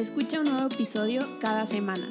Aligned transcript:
Escucha 0.00 0.38
un 0.38 0.44
nuevo 0.44 0.68
episodio 0.72 1.20
cada 1.42 1.66
semana. 1.66 2.06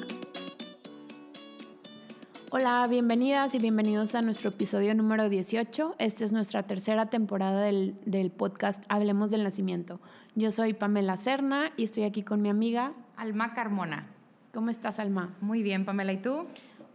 Hola, 2.51 2.85
bienvenidas 2.87 3.55
y 3.55 3.57
bienvenidos 3.57 4.13
a 4.13 4.21
nuestro 4.21 4.49
episodio 4.49 4.93
número 4.93 5.27
18. 5.27 5.95
Esta 5.97 6.23
es 6.23 6.31
nuestra 6.31 6.61
tercera 6.67 7.07
temporada 7.07 7.63
del, 7.63 7.95
del, 8.05 8.29
podcast 8.29 8.83
Hablemos 8.89 9.31
del 9.31 9.43
Nacimiento. 9.43 9.99
Yo 10.35 10.51
soy 10.51 10.75
Pamela 10.75 11.17
Serna 11.17 11.71
y 11.77 11.85
estoy 11.85 12.03
aquí 12.03 12.21
con 12.21 12.43
mi 12.43 12.49
amiga 12.49 12.93
Alma 13.17 13.55
Carmona. 13.55 14.05
¿Cómo 14.53 14.69
estás, 14.69 14.99
Alma? 14.99 15.35
Muy 15.41 15.63
bien, 15.63 15.83
Pamela. 15.83 16.13
¿Y 16.13 16.21
tú? 16.21 16.45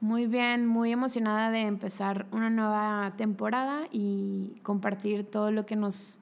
Muy 0.00 0.28
bien, 0.28 0.64
muy 0.64 0.92
emocionada 0.92 1.50
de 1.50 1.62
empezar 1.62 2.26
una 2.30 2.50
nueva 2.50 3.14
temporada 3.16 3.88
y 3.90 4.60
compartir 4.62 5.28
todo 5.28 5.50
lo 5.50 5.66
que 5.66 5.74
nos 5.74 6.20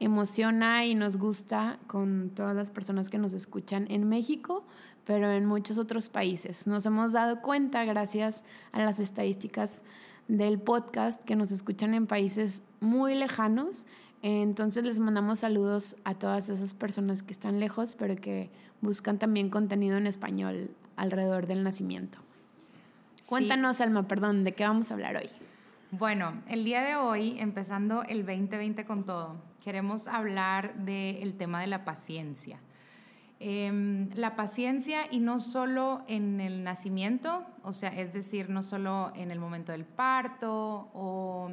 emociona 0.00 0.86
y 0.86 0.94
nos 0.94 1.16
gusta 1.16 1.78
con 1.86 2.30
todas 2.34 2.56
las 2.56 2.70
personas 2.70 3.08
que 3.10 3.18
nos 3.18 3.32
escuchan 3.32 3.86
en 3.90 4.08
México, 4.08 4.66
pero 5.04 5.30
en 5.30 5.46
muchos 5.46 5.78
otros 5.78 6.08
países. 6.08 6.66
Nos 6.66 6.86
hemos 6.86 7.12
dado 7.12 7.42
cuenta, 7.42 7.84
gracias 7.84 8.44
a 8.72 8.80
las 8.80 8.98
estadísticas 8.98 9.82
del 10.26 10.58
podcast, 10.58 11.22
que 11.24 11.36
nos 11.36 11.52
escuchan 11.52 11.94
en 11.94 12.06
países 12.06 12.64
muy 12.80 13.14
lejanos. 13.14 13.86
Entonces 14.22 14.84
les 14.84 14.98
mandamos 14.98 15.40
saludos 15.40 15.96
a 16.04 16.14
todas 16.14 16.48
esas 16.48 16.74
personas 16.74 17.22
que 17.22 17.32
están 17.32 17.60
lejos, 17.60 17.94
pero 17.94 18.16
que 18.16 18.50
buscan 18.80 19.18
también 19.18 19.50
contenido 19.50 19.96
en 19.96 20.06
español 20.06 20.70
alrededor 20.96 21.46
del 21.46 21.62
nacimiento. 21.62 22.18
Cuéntanos, 23.26 23.80
Alma, 23.80 24.08
perdón, 24.08 24.44
¿de 24.44 24.52
qué 24.52 24.64
vamos 24.64 24.90
a 24.90 24.94
hablar 24.94 25.16
hoy? 25.16 25.28
Bueno, 25.92 26.42
el 26.48 26.64
día 26.64 26.82
de 26.82 26.96
hoy, 26.96 27.38
empezando 27.38 28.02
el 28.04 28.24
2020 28.24 28.84
con 28.84 29.04
todo, 29.04 29.36
queremos 29.62 30.08
hablar 30.08 30.74
del 30.74 31.36
tema 31.36 31.60
de 31.60 31.66
la 31.66 31.84
paciencia. 31.84 32.58
Em, 33.42 34.10
la 34.14 34.36
paciencia 34.36 35.04
y 35.10 35.18
no 35.18 35.38
solo 35.38 36.04
en 36.08 36.40
el 36.40 36.62
nacimiento, 36.62 37.46
o 37.62 37.72
sea, 37.72 37.88
es 37.88 38.12
decir, 38.12 38.50
no 38.50 38.62
solo 38.62 39.12
en 39.14 39.30
el 39.30 39.38
momento 39.38 39.72
del 39.72 39.86
parto 39.86 40.90
o 40.92 41.50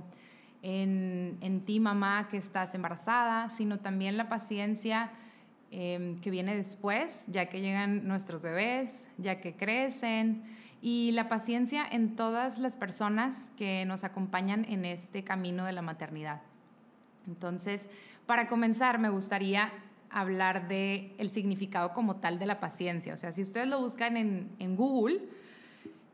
en, 0.62 1.38
en 1.40 1.62
ti 1.64 1.80
mamá 1.80 2.28
que 2.30 2.36
estás 2.36 2.76
embarazada, 2.76 3.48
sino 3.48 3.80
también 3.80 4.18
la 4.18 4.28
paciencia 4.28 5.12
em, 5.72 6.20
que 6.20 6.30
viene 6.30 6.58
después, 6.58 7.28
ya 7.28 7.46
que 7.46 7.62
llegan 7.62 8.06
nuestros 8.06 8.42
bebés, 8.42 9.08
ya 9.18 9.40
que 9.40 9.56
crecen 9.56 10.44
y 10.82 11.12
la 11.14 11.30
paciencia 11.30 11.86
en 11.90 12.18
todas 12.18 12.60
las 12.60 12.76
personas 12.76 13.50
que 13.58 13.86
nos 13.86 14.04
acompañan 14.04 14.66
en 14.66 14.84
este 14.84 15.24
camino 15.24 15.64
de 15.64 15.72
la 15.72 15.82
maternidad. 15.82 16.42
Entonces, 17.28 17.90
para 18.26 18.48
comenzar, 18.48 19.00
me 19.00 19.10
gustaría 19.10 19.72
hablar 20.10 20.68
de 20.68 21.14
el 21.18 21.30
significado 21.32 21.94
como 21.94 22.18
tal 22.18 22.40
de 22.40 22.46
la 22.46 22.60
paciencia. 22.60 23.14
O 23.14 23.18
sea, 23.18 23.32
si 23.32 23.42
ustedes 23.42 23.68
lo 23.68 23.80
buscan 23.80 24.18
en, 24.18 24.76
Google, 24.76 25.22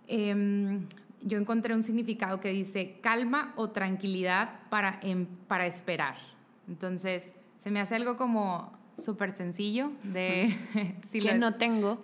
em, 0.07 0.87
yo 1.21 1.37
encontré 1.37 1.73
un 1.73 1.83
significado 1.83 2.39
que 2.39 2.49
dice 2.49 2.97
calma 3.01 3.53
o 3.55 3.69
tranquilidad 3.69 4.59
para, 4.69 4.99
em, 5.01 5.25
para 5.47 5.65
esperar. 5.65 6.17
Entonces, 6.67 7.33
se 7.59 7.71
me 7.71 7.79
hace 7.79 7.95
algo 7.95 8.17
como 8.17 8.73
súper 8.97 9.33
sencillo 9.33 9.91
de... 10.03 10.55
que 11.11 11.33
no 11.35 11.55
tengo. 11.55 12.03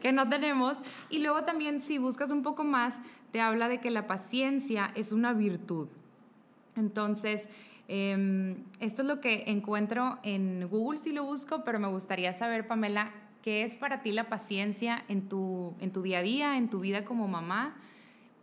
Que, 0.00 0.12
no 0.12 0.28
tenemos. 0.28 0.78
Y 1.10 1.18
luego 1.20 1.44
también 1.44 1.80
si 1.80 1.98
buscas 1.98 2.30
un 2.30 2.42
poco 2.42 2.64
más, 2.64 2.98
te 3.32 3.40
habla 3.40 3.68
de 3.68 3.80
que 3.80 3.90
la 3.90 4.06
paciencia 4.06 4.92
es 4.94 5.12
una 5.12 5.32
virtud. 5.32 5.88
Entonces, 6.76 7.48
em, 7.88 8.64
esto 8.80 9.02
es 9.02 9.08
lo 9.08 9.20
que 9.20 9.44
encuentro 9.46 10.18
en 10.22 10.68
Google 10.68 10.98
si 10.98 11.12
lo 11.12 11.24
busco, 11.24 11.64
pero 11.64 11.78
me 11.78 11.88
gustaría 11.88 12.32
saber, 12.32 12.66
Pamela, 12.66 13.12
¿qué 13.42 13.64
es 13.64 13.76
para 13.76 14.02
ti 14.02 14.12
la 14.12 14.28
paciencia 14.28 15.04
en 15.08 15.28
tu, 15.28 15.74
en 15.80 15.92
tu 15.92 16.02
día 16.02 16.18
a 16.18 16.22
día, 16.22 16.56
en 16.56 16.70
tu 16.70 16.80
vida 16.80 17.04
como 17.04 17.28
mamá? 17.28 17.76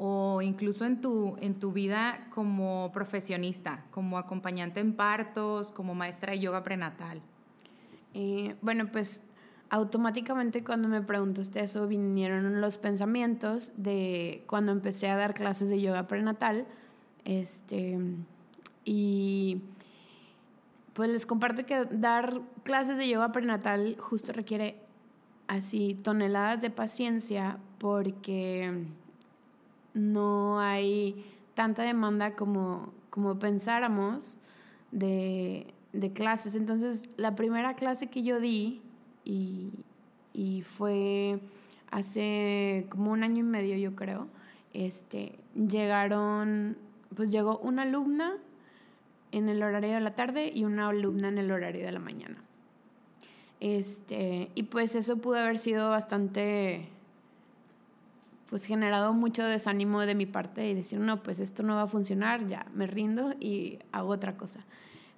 o 0.04 0.42
incluso 0.42 0.84
en 0.86 1.00
tu, 1.00 1.38
en 1.42 1.60
tu 1.60 1.72
vida 1.72 2.26
como 2.34 2.92
profesionista, 2.92 3.86
como 3.92 4.18
acompañante 4.18 4.80
en 4.80 4.96
partos, 4.96 5.72
como 5.72 5.94
maestra 5.94 6.32
de 6.32 6.40
yoga 6.40 6.64
prenatal? 6.64 7.22
Eh, 8.16 8.56
bueno, 8.64 8.92
pues 8.92 9.22
automáticamente 9.70 10.64
cuando 10.64 10.88
me 10.88 11.04
preguntaste 11.04 11.60
eso 11.60 11.88
vinieron 11.88 12.60
los 12.62 12.80
pensamientos 12.80 13.74
de 13.78 14.44
cuando 14.48 14.72
empecé 14.72 15.08
a 15.08 15.18
dar 15.18 15.36
clases 15.36 15.70
de 15.70 15.80
yoga 15.80 16.08
prenatal. 16.08 16.66
Este, 17.24 18.00
y 18.86 19.62
pues 20.94 21.10
les 21.10 21.26
comparto 21.26 21.66
que 21.66 21.86
dar 21.86 22.42
clases 22.64 22.98
de 22.98 23.08
yoga 23.08 23.32
prenatal 23.32 23.96
justo 24.00 24.34
requiere 24.34 24.78
así 25.48 25.98
toneladas 26.02 26.62
de 26.62 26.70
paciencia 26.70 27.58
porque 27.78 28.86
no 29.94 30.60
hay 30.60 31.26
tanta 31.54 31.84
demanda 31.84 32.36
como, 32.36 32.94
como 33.10 33.40
pensáramos 33.40 34.38
de, 34.92 35.74
clases. 36.14 36.56
Entonces, 36.56 37.10
la 37.18 37.36
primera 37.36 37.76
clase 37.76 38.08
que 38.08 38.24
yo 38.24 38.40
di, 38.40 38.82
y, 39.24 39.72
fue 40.78 41.40
hace 41.92 42.88
como 42.90 43.12
un 43.12 43.24
año 43.24 43.40
y 43.40 43.44
medio, 43.44 43.78
yo 43.78 43.96
creo, 43.96 44.28
este, 44.74 45.38
llegaron, 45.56 46.78
pues 47.16 47.32
llegó 47.32 47.58
una 47.60 47.82
alumna 47.82 48.38
en 49.32 49.50
el 49.50 49.64
horario 49.64 49.94
de 49.94 50.02
la 50.02 50.16
tarde 50.16 50.52
y 50.54 50.64
una 50.64 50.90
alumna 50.90 51.30
en 51.30 51.38
el 51.38 51.52
horario 51.52 51.86
de 51.86 51.92
la 51.92 52.00
mañana. 52.00 52.38
Este, 53.60 54.50
y 54.56 54.64
pues 54.64 54.96
eso 54.96 55.18
pudo 55.18 55.38
haber 55.38 55.60
sido 55.60 55.90
bastante 55.90 56.90
pues 58.52 58.66
generado 58.66 59.14
mucho 59.14 59.46
desánimo 59.46 60.02
de 60.02 60.14
mi 60.14 60.26
parte 60.26 60.70
y 60.70 60.74
decir, 60.74 61.00
no, 61.00 61.24
pues 61.24 61.40
esto 61.40 61.64
no 61.64 61.76
va 61.76 61.84
a 61.84 61.88
funcionar, 61.88 62.48
ya 62.48 62.66
me 62.74 62.86
rindo 62.86 63.34
y 63.40 63.80
hago 63.94 64.10
otra 64.10 64.36
cosa. 64.36 64.66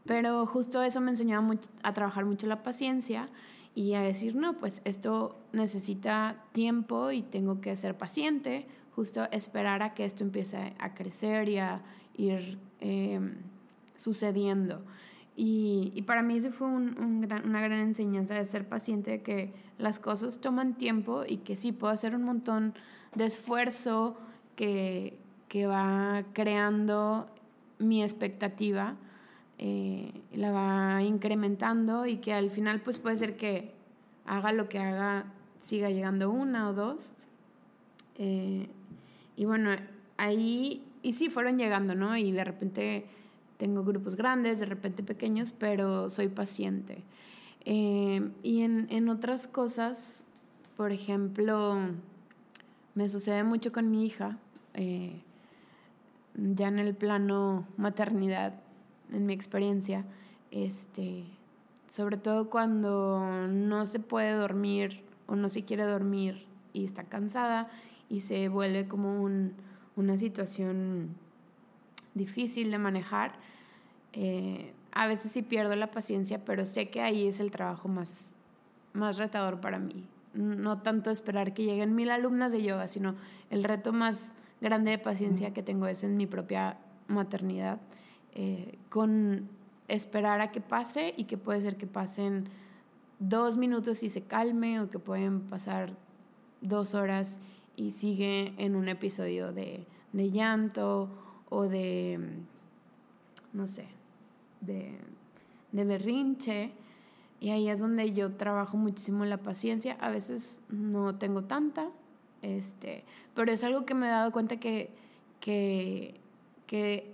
Pero 0.06 0.46
justo 0.46 0.84
eso 0.84 1.02
me 1.02 1.10
enseñó 1.10 1.44
a, 1.82 1.94
trabajar 1.94 2.26
mucho 2.26 2.46
la 2.46 2.62
paciencia 2.62 3.30
y 3.74 3.96
a 3.96 4.02
decir, 4.02 4.36
no, 4.36 4.58
pues 4.60 4.84
esto 4.86 5.36
necesita 5.52 6.44
tiempo 6.52 7.10
y 7.10 7.24
tengo 7.24 7.60
que 7.60 7.76
ser 7.76 7.98
paciente, 7.98 8.68
justo 8.96 9.28
esperar 9.32 9.82
a 9.82 9.96
que 9.96 10.06
esto 10.06 10.24
empiece 10.24 10.76
a 10.78 10.94
crecer 10.94 11.50
y 11.50 11.58
a 11.58 11.82
ir 12.16 12.60
em, 12.82 13.34
sucediendo. 13.96 14.84
Y, 15.36 16.04
para 16.06 16.22
mí 16.22 16.38
eso 16.38 16.52
fue 16.52 16.68
una 16.68 17.62
gran 17.62 17.80
enseñanza 17.80 18.36
de 18.36 18.46
ser 18.46 18.68
paciente, 18.68 19.12
de 19.12 19.22
que 19.24 19.54
las 19.80 20.00
cosas 20.00 20.40
toman 20.40 20.76
tiempo 20.76 21.24
y 21.28 21.38
que 21.38 21.56
sí 21.56 21.72
puedo 21.72 21.92
hacer 21.92 22.16
un 22.16 22.24
montón 22.24 22.76
de 23.16 23.26
esfuerzo 23.26 24.18
que, 24.56 25.18
va 25.56 26.24
creando 26.34 27.28
mi 27.78 28.02
expectativa, 28.02 28.96
eh, 29.60 30.12
la 30.34 30.52
va 30.52 31.04
incrementando 31.04 32.08
y 32.08 32.18
que 32.18 32.34
al 32.34 32.50
final 32.50 32.82
pues 32.82 32.98
puede 32.98 33.18
ser 33.18 33.38
que 33.38 33.72
haga 34.26 34.52
lo 34.52 34.68
que 34.68 34.80
haga, 34.80 35.26
siga 35.60 35.92
llegando 35.92 36.32
una 36.32 36.70
o 36.70 36.74
dos. 36.74 37.14
Eh, 38.18 38.68
y 39.36 39.46
bueno, 39.46 39.70
ahí, 40.18 40.84
y 41.04 41.14
sí, 41.14 41.30
fueron 41.30 41.60
llegando, 41.60 41.94
¿no? 41.94 42.18
Y 42.18 42.32
de 42.32 42.44
repente 42.44 43.06
tengo 43.58 43.84
grupos 43.84 44.16
grandes, 44.16 44.60
de 44.60 44.66
repente 44.66 45.04
pequeños, 45.04 45.52
pero 45.52 46.10
soy 46.10 46.28
paciente. 46.28 47.04
Eh, 47.66 48.30
y 48.44 48.62
en, 48.62 48.88
en, 48.90 49.10
otras 49.10 49.48
cosas, 49.48 50.26
por 50.76 50.92
ejemplo, 50.92 51.78
me 52.96 53.10
sucede 53.10 53.44
mucho 53.44 53.72
con 53.72 53.90
mi 53.90 54.06
hija, 54.06 54.38
eh, 54.74 55.22
ya 56.36 56.68
en 56.68 56.80
el 56.80 56.96
plano 56.96 57.68
maternidad, 57.78 58.54
en 59.12 59.26
mi 59.26 59.34
experiencia, 59.34 60.06
este, 60.52 61.26
sobre 61.90 62.18
todo 62.18 62.50
cuando 62.50 63.48
no 63.48 63.86
se 63.86 64.00
puede 64.00 64.34
dormir 64.34 65.04
o 65.28 65.36
no 65.36 65.50
se 65.50 65.64
quiere 65.64 65.84
dormir 65.84 66.46
y 66.74 66.86
está 66.86 67.04
cansada 67.04 67.70
y 68.10 68.22
se 68.22 68.50
vuelve 68.50 68.88
como 68.88 69.22
un, 69.22 69.54
una 69.96 70.18
situación 70.18 71.16
difícil 72.14 72.72
de 72.72 72.78
manejar, 72.78 73.34
eh, 74.14 74.74
a 74.92 75.08
veces 75.08 75.32
sí 75.32 75.42
pierdo 75.42 75.76
la 75.76 75.92
paciencia, 75.92 76.46
pero 76.46 76.66
sé 76.66 76.90
que 76.90 77.02
ahí 77.02 77.28
es 77.28 77.40
el 77.40 77.52
trabajo 77.52 77.88
más, 77.88 78.36
más 78.94 79.18
retador 79.18 79.60
para 79.60 79.80
mí. 79.80 80.08
No 80.34 80.82
tanto 80.82 81.12
esperar 81.12 81.54
que 81.54 81.64
lleguen 81.64 81.96
mil 81.96 82.12
alumnas 82.12 82.52
de 82.52 82.64
yoga, 82.64 82.88
sino 82.88 83.16
el 83.50 83.64
reto 83.64 83.92
más 83.92 84.34
grande 84.62 84.92
de 84.92 85.00
paciencia 85.00 85.54
que 85.54 85.64
tengo 85.64 85.88
es 85.88 86.04
en 86.04 86.16
mi 86.16 86.26
propia 86.26 86.78
maternidad, 87.08 87.80
eh, 88.34 88.78
con 88.90 89.50
esperar 89.88 90.42
a 90.42 90.52
que 90.52 90.62
pase 90.62 91.14
y 91.18 91.26
que 91.26 91.38
puede 91.38 91.62
ser 91.62 91.76
que 91.76 91.88
pasen 91.88 92.46
dos 93.20 93.58
minutos 93.58 94.04
y 94.04 94.10
se 94.10 94.24
calme 94.24 94.80
o 94.80 94.90
que 94.90 95.00
pueden 95.00 95.42
pasar 95.42 95.96
dos 96.62 96.94
horas 96.94 97.40
y 97.76 97.92
sigue 97.92 98.54
en 98.58 98.76
un 98.76 98.88
episodio 98.88 99.52
de, 99.52 99.86
de 100.14 100.32
llanto 100.32 101.10
o 101.54 101.70
de, 101.70 102.20
no 103.54 103.68
sé, 103.68 103.86
de, 104.62 104.98
de 105.72 105.86
berrinche. 105.86 106.72
Y 107.40 107.52
ahí 107.52 107.70
es 107.70 107.80
donde 107.80 108.12
yo 108.12 108.32
trabajo 108.34 108.76
muchísimo 108.76 109.24
la 109.26 109.38
paciencia. 109.38 109.96
A 110.00 110.10
veces 110.10 110.58
no 110.70 111.16
tengo 111.16 111.44
tanta, 111.44 111.90
este, 112.42 113.04
pero 113.36 113.52
es 113.52 113.64
algo 113.64 113.86
que 113.86 113.94
me 113.94 114.08
he 114.08 114.10
dado 114.10 114.32
cuenta 114.32 114.60
que, 114.60 114.90
que, 115.40 116.20
que 116.66 117.14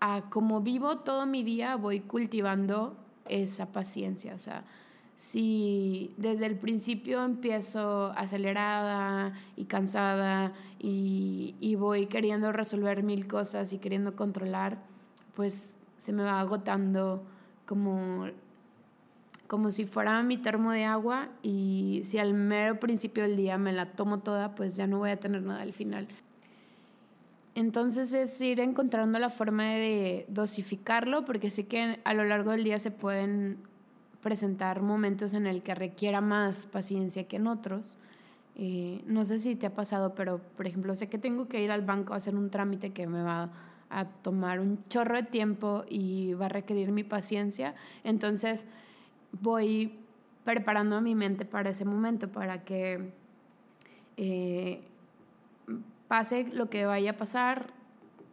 a 0.00 0.28
como 0.28 0.60
vivo 0.60 0.98
todo 0.98 1.24
mi 1.24 1.42
día 1.42 1.76
voy 1.76 2.00
cultivando 2.00 2.94
esa 3.26 3.72
paciencia. 3.72 4.34
O 4.34 4.38
sea, 4.38 4.64
si 5.16 6.14
desde 6.18 6.46
el 6.46 6.56
principio 6.56 7.24
empiezo 7.24 8.12
acelerada 8.16 9.32
y 9.56 9.64
cansada 9.64 10.52
y, 10.78 11.54
y, 11.58 11.74
voy 11.74 12.06
queriendo 12.06 12.52
resolver 12.52 13.02
mil 13.02 13.26
cosas 13.26 13.72
y 13.72 13.78
queriendo 13.78 14.14
controlar, 14.14 14.78
pues 15.34 15.78
se 15.96 16.12
me 16.12 16.22
va 16.22 16.38
agotando 16.40 17.24
como, 17.64 18.26
como 19.46 19.70
si 19.70 19.86
fuera 19.86 20.22
mi 20.22 20.36
termo 20.36 20.70
de 20.72 20.84
agua 20.84 21.30
y 21.42 22.02
si 22.04 22.18
al 22.18 22.34
mero 22.34 22.78
principio 22.78 23.22
del 23.22 23.36
día 23.36 23.56
me 23.56 23.72
la 23.72 23.92
tomo 23.92 24.20
toda, 24.20 24.54
pues 24.54 24.76
ya 24.76 24.86
no 24.86 24.98
voy 24.98 25.10
a 25.10 25.16
tener 25.18 25.42
nada 25.42 25.62
al 25.62 25.72
final. 25.72 26.08
Entonces 27.54 28.12
es 28.12 28.38
ir 28.42 28.60
encontrando 28.60 29.18
la 29.18 29.30
forma 29.30 29.64
de 29.64 30.26
dosificarlo, 30.28 31.24
porque 31.24 31.48
sé 31.48 31.66
que 31.66 32.00
a 32.04 32.12
lo 32.12 32.24
largo 32.24 32.50
del 32.50 32.64
día 32.64 32.78
se 32.78 32.90
pueden 32.90 33.58
presentar 34.22 34.82
momentos 34.82 35.34
en 35.34 35.46
el 35.46 35.62
que 35.62 35.74
requiera 35.74 36.20
más 36.20 36.66
paciencia 36.66 37.28
que 37.28 37.36
en 37.36 37.46
otros. 37.46 37.98
Eh, 38.54 39.02
no 39.06 39.24
sé 39.24 39.38
si 39.38 39.54
te 39.54 39.66
ha 39.66 39.74
pasado, 39.74 40.14
pero 40.14 40.40
por 40.56 40.66
ejemplo, 40.66 40.94
sé 40.94 41.08
que 41.08 41.18
tengo 41.18 41.46
que 41.48 41.62
ir 41.62 41.70
al 41.70 41.82
banco 41.82 42.14
a 42.14 42.16
hacer 42.16 42.34
un 42.34 42.50
trámite 42.50 42.92
que 42.92 43.06
me 43.06 43.22
va 43.22 43.50
a 43.90 44.04
tomar 44.06 44.60
un 44.60 44.78
chorro 44.88 45.16
de 45.16 45.22
tiempo 45.22 45.84
y 45.88 46.34
va 46.34 46.46
a 46.46 46.48
requerir 46.48 46.90
mi 46.92 47.04
paciencia. 47.04 47.74
Entonces 48.02 48.66
voy 49.32 49.98
preparando 50.44 51.00
mi 51.00 51.14
mente 51.14 51.44
para 51.44 51.70
ese 51.70 51.84
momento, 51.84 52.28
para 52.28 52.64
que 52.64 53.10
eh, 54.16 54.80
pase 56.08 56.44
lo 56.52 56.70
que 56.70 56.86
vaya 56.86 57.12
a 57.12 57.16
pasar, 57.16 57.72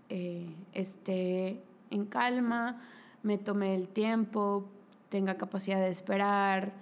eh, 0.09 0.47
esté 0.73 1.61
en 1.89 2.05
calma, 2.05 2.81
me 3.23 3.37
tome 3.37 3.75
el 3.75 3.87
tiempo, 3.87 4.65
tenga 5.13 5.37
capacidad 5.37 5.79
de 5.79 5.89
esperar, 5.89 6.73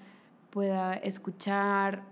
pueda 0.51 0.93
escuchar 0.93 2.03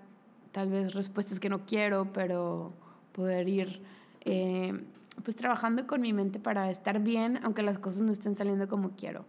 tal 0.51 0.69
vez 0.69 0.93
respuestas 0.93 1.39
que 1.39 1.47
no 1.47 1.65
quiero, 1.65 2.11
pero 2.11 2.73
poder 3.13 3.47
ir 3.47 3.81
eh, 4.25 4.83
pues 5.23 5.37
trabajando 5.37 5.87
con 5.87 6.01
mi 6.01 6.11
mente 6.11 6.37
para 6.37 6.69
estar 6.69 6.99
bien, 6.99 7.39
aunque 7.43 7.63
las 7.63 7.77
cosas 7.77 8.01
no 8.01 8.11
estén 8.11 8.35
saliendo 8.35 8.67
como 8.67 8.97
quiero. 8.97 9.23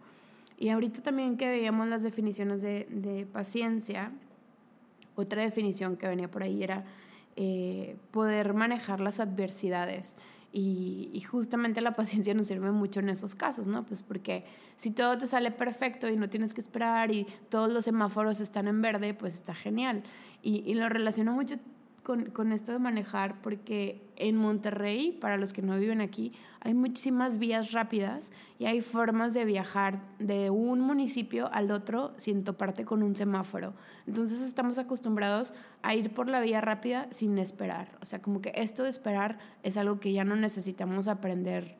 Y 0.57 0.67
ahorita 0.67 1.01
también 1.01 1.37
que 1.37 1.47
veíamos 1.47 1.87
las 1.87 2.03
definiciones 2.03 2.61
de, 2.61 3.25
paciencia, 3.31 4.11
otra 5.15 5.43
definición 5.43 5.95
que 5.95 6.09
venía 6.09 6.29
por 6.29 6.43
ahí 6.43 6.61
era 6.61 6.83
eh, 7.37 7.95
poder 8.11 8.53
manejar 8.53 8.99
las 8.99 9.21
adversidades. 9.21 10.17
Y, 10.53 11.21
justamente 11.29 11.79
la 11.81 11.95
paciencia 11.95 12.33
nos 12.33 12.47
sirve 12.47 12.71
mucho 12.71 12.99
en 12.99 13.09
esos 13.09 13.35
casos, 13.35 13.67
¿no? 13.67 13.85
Pues 13.85 14.01
porque 14.01 14.43
si 14.75 14.91
todo 14.91 15.17
te 15.17 15.27
sale 15.27 15.51
perfecto 15.51 16.07
y 16.07 16.17
no 16.17 16.29
tienes 16.29 16.53
que 16.53 16.61
esperar 16.61 17.11
y 17.11 17.25
todos 17.49 17.71
los 17.71 17.85
semáforos 17.85 18.41
están 18.41 18.67
en 18.67 18.81
verde, 18.81 19.13
pues 19.13 19.33
está 19.33 19.53
genial. 19.53 20.03
Y, 20.41 20.63
y 20.69 20.73
lo 20.73 20.89
relaciono 20.89 21.33
mucho 21.33 21.57
con, 22.03 22.25
con, 22.31 22.51
esto 22.51 22.71
de 22.71 22.79
manejar, 22.79 23.41
porque 23.41 24.01
en 24.15 24.35
Monterrey, 24.35 25.17
para 25.19 25.37
los 25.37 25.53
que 25.53 25.61
no 25.61 25.77
viven 25.77 26.01
aquí, 26.01 26.33
hay 26.63 26.75
muchísimas 26.75 27.39
vías 27.39 27.71
rápidas 27.71 28.31
y 28.59 28.65
hay 28.65 28.81
formas 28.81 29.33
de 29.33 29.45
viajar 29.45 29.99
de 30.19 30.51
un 30.51 30.79
municipio 30.79 31.51
al 31.51 31.71
otro 31.71 32.13
sin 32.17 32.43
toparte 32.43 32.85
con 32.85 33.01
un 33.01 33.15
semáforo. 33.15 33.73
Entonces 34.05 34.41
estamos 34.41 34.77
acostumbrados 34.77 35.53
a 35.81 35.95
ir 35.95 36.11
por 36.11 36.27
la 36.27 36.39
vía 36.39 36.61
rápida 36.61 37.07
sin 37.09 37.39
esperar. 37.39 37.97
O 38.01 38.05
sea, 38.05 38.21
como 38.21 38.41
que 38.41 38.51
esto 38.55 38.83
de 38.83 38.89
esperar 38.89 39.39
es 39.63 39.75
algo 39.75 39.99
que 39.99 40.13
ya 40.13 40.23
no 40.23 40.35
necesitamos 40.35 41.07
aprender 41.07 41.77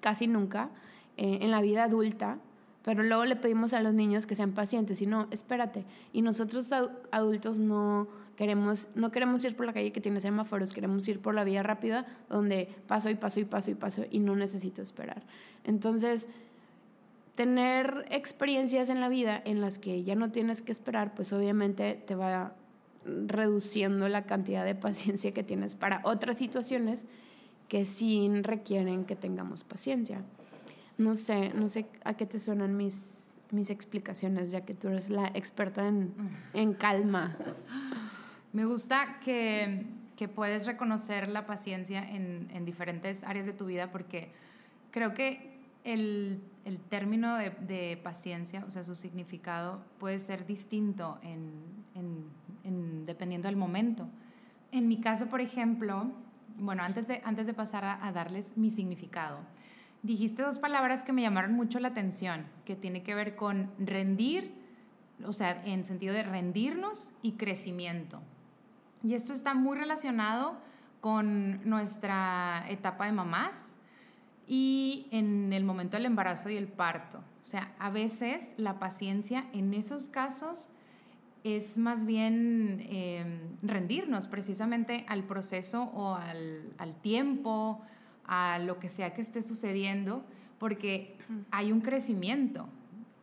casi 0.00 0.28
nunca 0.28 0.70
eh, 1.16 1.38
en 1.42 1.50
la 1.50 1.60
vida 1.60 1.84
adulta. 1.84 2.38
Pero 2.84 3.02
luego 3.02 3.24
le 3.24 3.34
pedimos 3.34 3.74
a 3.74 3.82
los 3.82 3.94
niños 3.94 4.26
que 4.26 4.36
sean 4.36 4.52
pacientes 4.52 5.02
y 5.02 5.06
no, 5.06 5.26
espérate. 5.32 5.84
Y 6.12 6.22
nosotros 6.22 6.70
adultos 7.10 7.58
no, 7.58 8.06
Queremos, 8.38 8.88
no 8.94 9.10
queremos 9.10 9.44
ir 9.44 9.56
por 9.56 9.66
la 9.66 9.72
calle 9.72 9.90
que 9.90 10.00
tiene 10.00 10.20
semáforos, 10.20 10.70
queremos 10.70 11.08
ir 11.08 11.18
por 11.18 11.34
la 11.34 11.42
vía 11.42 11.64
rápida 11.64 12.06
donde 12.28 12.68
paso 12.86 13.10
y 13.10 13.16
paso 13.16 13.40
y 13.40 13.44
paso 13.44 13.72
y 13.72 13.74
paso 13.74 14.04
y 14.12 14.20
no 14.20 14.36
necesito 14.36 14.80
esperar. 14.80 15.24
Entonces, 15.64 16.28
tener 17.34 18.06
experiencias 18.12 18.90
en 18.90 19.00
la 19.00 19.08
vida 19.08 19.42
en 19.44 19.60
las 19.60 19.80
que 19.80 20.04
ya 20.04 20.14
no 20.14 20.30
tienes 20.30 20.62
que 20.62 20.70
esperar, 20.70 21.16
pues 21.16 21.32
obviamente 21.32 22.00
te 22.06 22.14
va 22.14 22.54
reduciendo 23.04 24.08
la 24.08 24.24
cantidad 24.24 24.64
de 24.64 24.76
paciencia 24.76 25.34
que 25.34 25.42
tienes 25.42 25.74
para 25.74 26.00
otras 26.04 26.38
situaciones 26.38 27.06
que 27.66 27.84
sí 27.84 28.30
requieren 28.42 29.04
que 29.04 29.16
tengamos 29.16 29.64
paciencia. 29.64 30.22
No 30.96 31.16
sé, 31.16 31.52
no 31.54 31.66
sé 31.66 31.86
a 32.04 32.14
qué 32.14 32.24
te 32.24 32.38
suenan 32.38 32.76
mis, 32.76 33.36
mis 33.50 33.70
explicaciones, 33.70 34.52
ya 34.52 34.60
que 34.60 34.74
tú 34.74 34.86
eres 34.86 35.10
la 35.10 35.26
experta 35.34 35.88
en, 35.88 36.14
en 36.54 36.74
calma. 36.74 37.36
Me 38.52 38.64
gusta 38.64 39.18
que, 39.20 39.84
puedes 40.34 40.66
reconocer 40.66 41.28
la 41.28 41.46
paciencia 41.46 42.02
en, 42.02 42.64
diferentes 42.64 43.22
áreas 43.22 43.46
de 43.46 43.52
tu 43.52 43.66
vida 43.66 43.90
porque 43.92 44.30
creo 44.90 45.14
que 45.14 45.58
el, 45.84 46.40
término 46.88 47.36
de, 47.36 47.98
paciencia, 48.02 48.64
o 48.66 48.70
sea, 48.70 48.84
su 48.84 48.94
significado 48.94 49.80
puede 49.98 50.18
ser 50.18 50.46
distinto 50.46 51.18
en, 51.22 53.06
dependiendo 53.06 53.48
del 53.48 53.56
momento. 53.56 54.08
En 54.72 54.88
mi 54.88 55.00
caso, 55.00 55.26
por 55.26 55.40
ejemplo, 55.40 56.10
bueno, 56.58 56.82
antes 56.82 57.06
de, 57.06 57.22
antes 57.24 57.46
de 57.46 57.54
pasar 57.54 57.84
a, 57.84 58.12
darles 58.12 58.56
mi 58.56 58.70
significado, 58.70 59.38
dijiste 60.02 60.42
dos 60.42 60.58
palabras 60.58 61.02
que 61.02 61.12
me 61.12 61.22
llamaron 61.22 61.52
mucho 61.52 61.80
la 61.80 61.88
atención, 61.88 62.46
que 62.64 62.76
tiene 62.76 63.02
que 63.02 63.14
ver 63.14 63.36
con 63.36 63.70
rendir, 63.78 64.52
o 65.24 65.32
sea, 65.32 65.62
en 65.64 65.84
sentido 65.84 66.14
de 66.14 66.22
rendirnos 66.22 67.12
y 67.22 67.32
crecimiento. 67.32 68.20
Y 69.02 69.14
esto 69.14 69.32
está 69.32 69.54
muy 69.54 69.76
relacionado 69.76 70.56
con 71.00 71.68
nuestra 71.68 72.64
etapa 72.68 73.06
de 73.06 73.12
mamás 73.12 73.76
y 74.46 75.06
en 75.10 75.52
el 75.52 75.64
momento 75.64 75.96
del 75.96 76.06
embarazo 76.06 76.50
y 76.50 76.56
el 76.56 76.68
parto. 76.68 77.18
O 77.18 77.44
sea, 77.44 77.72
a 77.78 77.90
veces 77.90 78.54
la 78.56 78.78
paciencia 78.78 79.44
en 79.52 79.74
esos 79.74 80.08
casos 80.08 80.68
es 81.44 81.78
más 81.78 82.04
bien 82.04 82.84
em, 82.88 83.56
rendirnos 83.62 84.26
precisamente 84.26 85.04
al 85.08 85.24
proceso 85.24 85.84
o 85.94 86.14
al, 86.14 86.74
al, 86.78 86.94
tiempo, 87.00 87.80
a 88.26 88.58
lo 88.58 88.78
que 88.80 88.88
sea 88.88 89.14
que 89.14 89.20
esté 89.20 89.42
sucediendo, 89.42 90.24
porque 90.58 91.16
hay 91.50 91.70
un 91.70 91.80
crecimiento, 91.80 92.68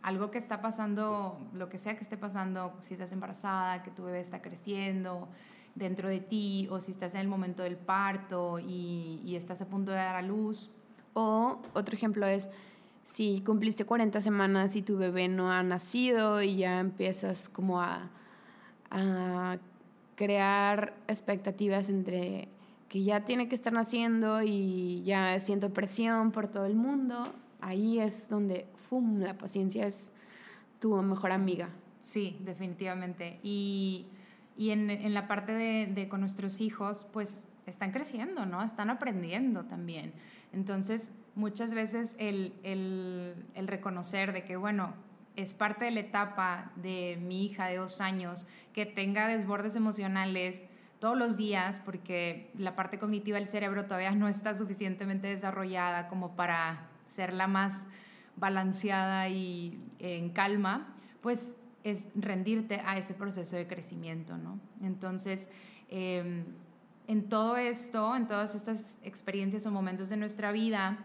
algo 0.01 0.31
que 0.31 0.37
está 0.37 0.61
pasando, 0.61 1.39
lo 1.53 1.67
que 1.67 1.77
sea 1.77 1.97
que 1.97 2.03
esté 2.03 2.17
pasando, 2.17 2.73
si 2.81 2.93
estás 2.93 3.11
embarazada, 3.11 3.83
que 3.83 3.91
tu 3.91 4.03
bebé 4.03 4.21
está 4.21 4.41
creciendo, 4.41 5.27
dentro 5.75 6.09
de 6.09 6.21
ti 6.21 6.67
o 6.71 6.79
si 6.79 6.91
estás 6.91 7.13
en 7.15 7.21
el 7.21 7.27
momento 7.27 7.63
del 7.63 7.75
parto 7.75 8.59
y, 8.59 9.35
estás 9.35 9.61
a 9.61 9.67
punto 9.67 9.91
de 9.91 9.97
dar 9.97 10.15
a 10.15 10.21
luz. 10.21 10.69
O 11.13 11.61
otro 11.73 11.95
ejemplo 11.95 12.25
es 12.25 12.49
si 13.03 13.41
cumpliste 13.45 13.85
40 13.85 14.19
semanas 14.21 14.75
y 14.75 14.81
tu 14.81 14.97
bebé 14.97 15.27
no 15.27 15.51
ha 15.51 15.61
nacido 15.61 16.41
y 16.41 16.57
ya 16.57 16.79
empiezas 16.79 17.49
como 17.49 17.81
a, 17.81 18.09
a 18.89 19.57
crear 20.15 20.95
expectativas 21.07 21.89
entre 21.89 22.47
que 22.89 23.03
ya 23.03 23.25
tiene 23.25 23.49
que 23.49 23.55
estar 23.55 23.73
naciendo 23.73 24.41
y 24.41 25.03
ya 25.03 25.37
siento 25.39 25.71
presión 25.73 26.31
por 26.31 26.47
todo 26.47 26.65
el 26.65 26.75
mundo, 26.75 27.33
ahí 27.59 27.99
es 27.99 28.29
donde, 28.29 28.67
¡fum!, 28.89 29.19
la 29.19 29.37
paciencia 29.37 29.85
es 29.85 30.13
tu 30.79 30.95
mejor 31.01 31.31
amiga. 31.31 31.69
Sí, 31.99 32.37
definitivamente. 32.41 33.39
Y 33.43 34.05
y 34.57 34.71
en, 34.71 34.89
en 34.89 35.13
la 35.13 35.27
parte 35.27 35.51
de, 35.51 36.07
con 36.07 36.21
nuestros 36.21 36.61
hijos, 36.61 37.05
pues 37.11 37.47
están 37.65 37.91
creciendo, 37.91 38.45
¿no? 38.45 38.63
Están 38.63 38.89
aprendiendo 38.89 39.65
también. 39.65 40.13
Entonces, 40.53 41.13
muchas 41.35 41.73
veces 41.73 42.15
el, 42.17 42.53
el, 42.63 43.67
reconocer 43.67 44.31
de 44.31 44.45
que, 44.45 44.55
bueno, 44.55 44.93
es 45.35 45.53
parte 45.53 45.85
de 45.85 45.91
la 45.91 45.99
etapa 45.99 46.71
de 46.77 47.17
mi 47.21 47.45
hija 47.45 47.65
de 47.67 47.77
dos 47.77 47.99
años 47.99 48.45
que 48.71 48.85
tenga 48.85 49.27
desbordes 49.27 49.75
emocionales 49.75 50.63
todos 50.99 51.17
los 51.17 51.35
días, 51.35 51.81
porque 51.83 52.51
la 52.57 52.75
parte 52.75 52.97
cognitiva 52.99 53.37
del 53.37 53.49
cerebro 53.49 53.83
todavía 53.83 54.11
no 54.11 54.29
está 54.29 54.55
suficientemente 54.55 55.27
desarrollada 55.27 56.07
como 56.07 56.37
para 56.37 56.87
ser 57.07 57.33
la 57.33 57.47
más 57.47 57.85
balanceada 58.37 59.27
y 59.27 59.91
en 59.99 60.29
calma, 60.29 60.95
pues 61.21 61.53
es 61.85 62.07
rendirte 62.15 62.81
a 62.83 62.97
ese 62.97 63.13
proceso 63.13 63.55
de 63.55 63.67
crecimiento, 63.67 64.37
¿no? 64.37 64.59
Entonces, 64.81 65.47
em, 65.87 66.43
en 67.07 67.29
todo 67.29 67.57
esto, 67.57 68.15
en 68.15 68.27
todas 68.27 68.55
estas 68.55 68.97
experiencias 69.03 69.67
o 69.67 69.71
momentos 69.71 70.09
de 70.09 70.17
nuestra 70.17 70.51
vida, 70.51 70.97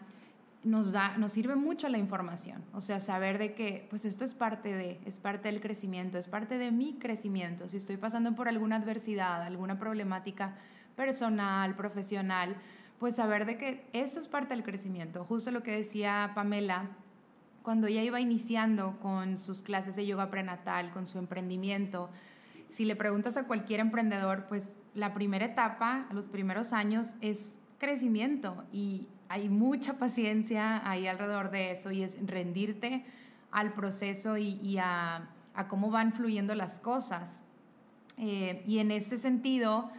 nos, 0.64 0.92
da, 0.92 1.18
nos 1.18 1.32
sirve 1.32 1.54
mucho 1.54 1.88
la 1.88 1.98
información, 1.98 2.64
o 2.72 2.80
sea, 2.80 2.98
saber 2.98 3.38
de 3.38 3.54
que 3.54 3.86
pues 3.90 4.04
esto 4.04 4.24
es 4.24 4.34
parte 4.34 4.74
de, 4.74 5.00
es 5.04 5.18
parte 5.18 5.48
del 5.48 5.60
crecimiento, 5.60 6.18
es 6.18 6.28
parte 6.28 6.56
de 6.58 6.70
mi 6.70 6.98
crecimiento. 6.98 7.68
Si 7.68 7.76
estoy 7.76 7.98
pasando 7.98 8.34
por 8.34 8.48
alguna 8.48 8.76
adversidad, 8.76 9.42
alguna 9.42 9.78
problemática 9.78 10.56
personal, 10.96 11.76
profesional, 11.76 12.56
pues 12.98 13.16
saber 13.16 13.44
de 13.46 13.56
que 13.56 13.86
esto 13.92 14.18
es 14.18 14.28
parte 14.28 14.54
del 14.54 14.62
crecimiento. 14.62 15.24
Justo 15.24 15.50
lo 15.50 15.62
que 15.62 15.72
decía 15.72 16.32
Pamela, 16.34 16.90
cuando 17.62 17.86
ella 17.86 18.02
iba 18.02 18.20
iniciando 18.20 18.98
con 19.00 19.38
sus 19.38 19.62
clases 19.62 19.96
de 19.96 20.06
yoga 20.06 20.30
prenatal, 20.30 20.90
con 20.92 21.06
su 21.06 21.18
emprendimiento, 21.18 22.10
si 22.70 22.84
le 22.84 22.96
preguntas 22.96 23.36
a 23.36 23.44
cualquier 23.44 23.80
emprendedor, 23.80 24.46
pues 24.48 24.76
la 24.94 25.12
primera 25.12 25.44
etapa, 25.44 26.06
los 26.12 26.26
primeros 26.26 26.72
años, 26.72 27.14
es 27.20 27.58
crecimiento 27.78 28.64
y 28.72 29.08
hay 29.28 29.48
mucha 29.48 29.94
paciencia 29.98 30.88
ahí 30.88 31.06
alrededor 31.06 31.50
de 31.50 31.72
eso 31.72 31.90
y 31.90 32.02
es 32.02 32.16
rendirte 32.24 33.04
al 33.50 33.72
proceso 33.72 34.36
y, 34.36 34.78
a, 34.78 35.28
cómo 35.68 35.90
van 35.90 36.12
fluyendo 36.12 36.54
las 36.54 36.78
cosas. 36.78 37.42
Eh, 38.16 38.62
y 38.66 38.78
en 38.78 38.90
ese 38.90 39.18
sentido, 39.18 39.90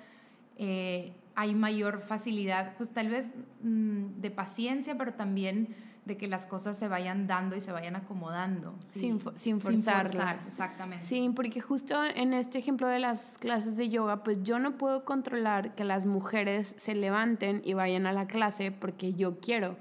eh, 0.58 1.14
hay 1.36 1.54
mayor 1.56 2.02
facilidad, 2.02 2.76
pues 2.78 2.92
tal 2.92 3.10
vez 3.10 3.34
mm, 3.62 4.22
de 4.22 4.32
paciencia, 4.32 4.98
pero 4.98 5.14
también 5.14 5.76
de 6.06 6.18
que 6.18 6.28
las 6.28 6.48
cosas 6.48 6.78
se 6.78 6.88
vayan 6.88 7.28
dando 7.28 7.56
y 7.56 7.62
se 7.62 7.72
vayan 7.72 7.96
acomodando. 7.96 8.74
Sin, 8.86 9.22
sin, 9.36 9.62
forzarlas. 9.62 10.48
exactamente. 10.48 11.06
Sí, 11.06 11.32
porque 11.36 11.62
justo 11.62 12.04
en 12.04 12.34
este 12.34 12.58
ejemplo 12.58 12.88
de 12.88 13.00
las 13.00 13.38
clases 13.38 13.78
de 13.78 13.90
yoga, 13.90 14.24
pues 14.24 14.40
yo 14.42 14.58
no 14.58 14.78
puedo 14.78 15.06
controlar 15.06 15.76
que 15.76 15.84
las 15.84 16.06
mujeres 16.06 16.74
se 16.78 16.96
levanten 16.96 17.62
y 17.64 17.74
vayan 17.74 18.08
a 18.08 18.14
la 18.14 18.26
clase 18.26 18.72
porque 18.72 19.14
yo 19.14 19.40
quiero, 19.40 19.78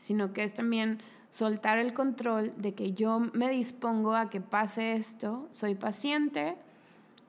sino 0.00 0.32
que 0.32 0.42
es 0.42 0.54
también 0.54 1.00
soltar 1.30 1.78
el 1.78 1.94
control 1.94 2.52
de 2.56 2.74
que 2.74 2.92
yo 2.92 3.20
me 3.20 3.48
dispongo 3.50 4.14
a 4.16 4.28
que 4.28 4.40
pase 4.40 4.94
esto, 4.94 5.46
soy 5.50 5.76
paciente 5.76 6.56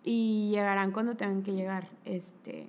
y 0.04 0.50
llegarán 0.50 0.92
cuando 0.92 1.16
tengan 1.16 1.44
que 1.44 1.54
llegar. 1.54 1.88
Este, 2.06 2.68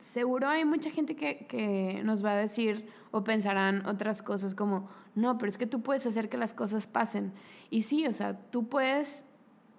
seguro 0.00 0.48
hay 0.48 0.64
mucha 0.64 0.90
gente 0.90 1.16
que, 1.16 1.46
que 1.46 2.02
nos 2.04 2.24
va 2.24 2.32
a 2.32 2.36
decir 2.36 2.88
o 3.10 3.24
pensarán 3.24 3.86
otras 3.86 4.22
cosas 4.22 4.54
como, 4.54 4.88
no, 5.14 5.38
pero 5.38 5.48
es 5.48 5.58
que 5.58 5.66
tú 5.66 5.82
puedes 5.82 6.06
hacer 6.06 6.28
que 6.28 6.36
las 6.36 6.52
cosas 6.52 6.86
pasen. 6.86 7.32
Y 7.70 7.82
sí, 7.82 8.06
o 8.06 8.12
sea, 8.12 8.38
tú 8.50 8.68
puedes, 8.68 9.26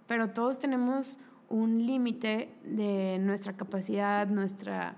pero 0.07 0.31
todos 0.31 0.59
tenemos 0.59 1.19
un 1.49 1.85
límite 1.85 2.53
de 2.63 3.19
nuestra 3.19 3.53
capacidad, 3.53 4.27
nuestra, 4.27 4.97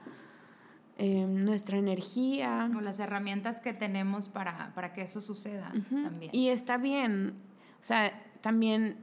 em, 0.97 1.43
nuestra 1.43 1.77
energía. 1.77 2.71
O 2.75 2.81
las 2.81 2.99
herramientas 2.99 3.59
que 3.59 3.73
tenemos 3.73 4.29
para, 4.29 4.73
para 4.73 4.93
que 4.93 5.01
eso 5.01 5.21
suceda 5.21 5.71
también. 5.89 6.31
Y 6.33 6.49
está 6.49 6.77
bien, 6.77 7.35
o 7.79 7.83
sea, 7.83 8.11
también 8.41 8.97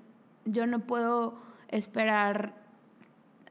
yo 0.45 0.67
no 0.67 0.81
puedo 0.81 1.39
esperar 1.69 2.66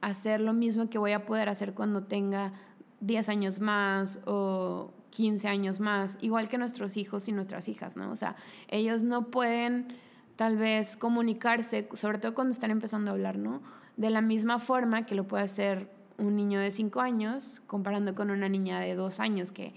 hacer 0.00 0.40
lo 0.40 0.52
mismo 0.52 0.88
que 0.88 0.98
voy 0.98 1.12
a 1.12 1.24
poder 1.24 1.48
hacer 1.48 1.74
cuando 1.74 2.02
tenga 2.04 2.52
10 3.00 3.28
años 3.28 3.60
más 3.60 4.20
o 4.26 4.92
15 5.10 5.48
años 5.48 5.80
más, 5.80 6.18
igual 6.20 6.48
que 6.48 6.58
nuestros 6.58 6.96
hijos 6.96 7.28
y 7.28 7.32
nuestras 7.32 7.68
hijas, 7.68 7.96
¿no? 7.96 8.10
O 8.10 8.16
sea, 8.16 8.36
ellos 8.68 9.02
no 9.02 9.30
pueden 9.30 9.88
tal 10.36 10.56
vez 10.56 10.96
comunicarse, 10.96 11.88
sobre 11.94 12.18
todo 12.18 12.34
cuando 12.34 12.52
están 12.52 12.70
empezando 12.70 13.10
a 13.10 13.14
hablar, 13.14 13.38
¿no? 13.38 13.62
De 13.96 14.10
la 14.10 14.20
misma 14.20 14.58
forma 14.58 15.06
que 15.06 15.14
lo 15.14 15.26
puede 15.26 15.44
hacer 15.44 15.90
un 16.18 16.36
niño 16.36 16.60
de 16.60 16.70
5 16.70 17.00
años 17.00 17.62
comparando 17.66 18.14
con 18.14 18.30
una 18.30 18.48
niña 18.48 18.78
de 18.80 18.94
2 18.94 19.20
años 19.20 19.52
que 19.52 19.74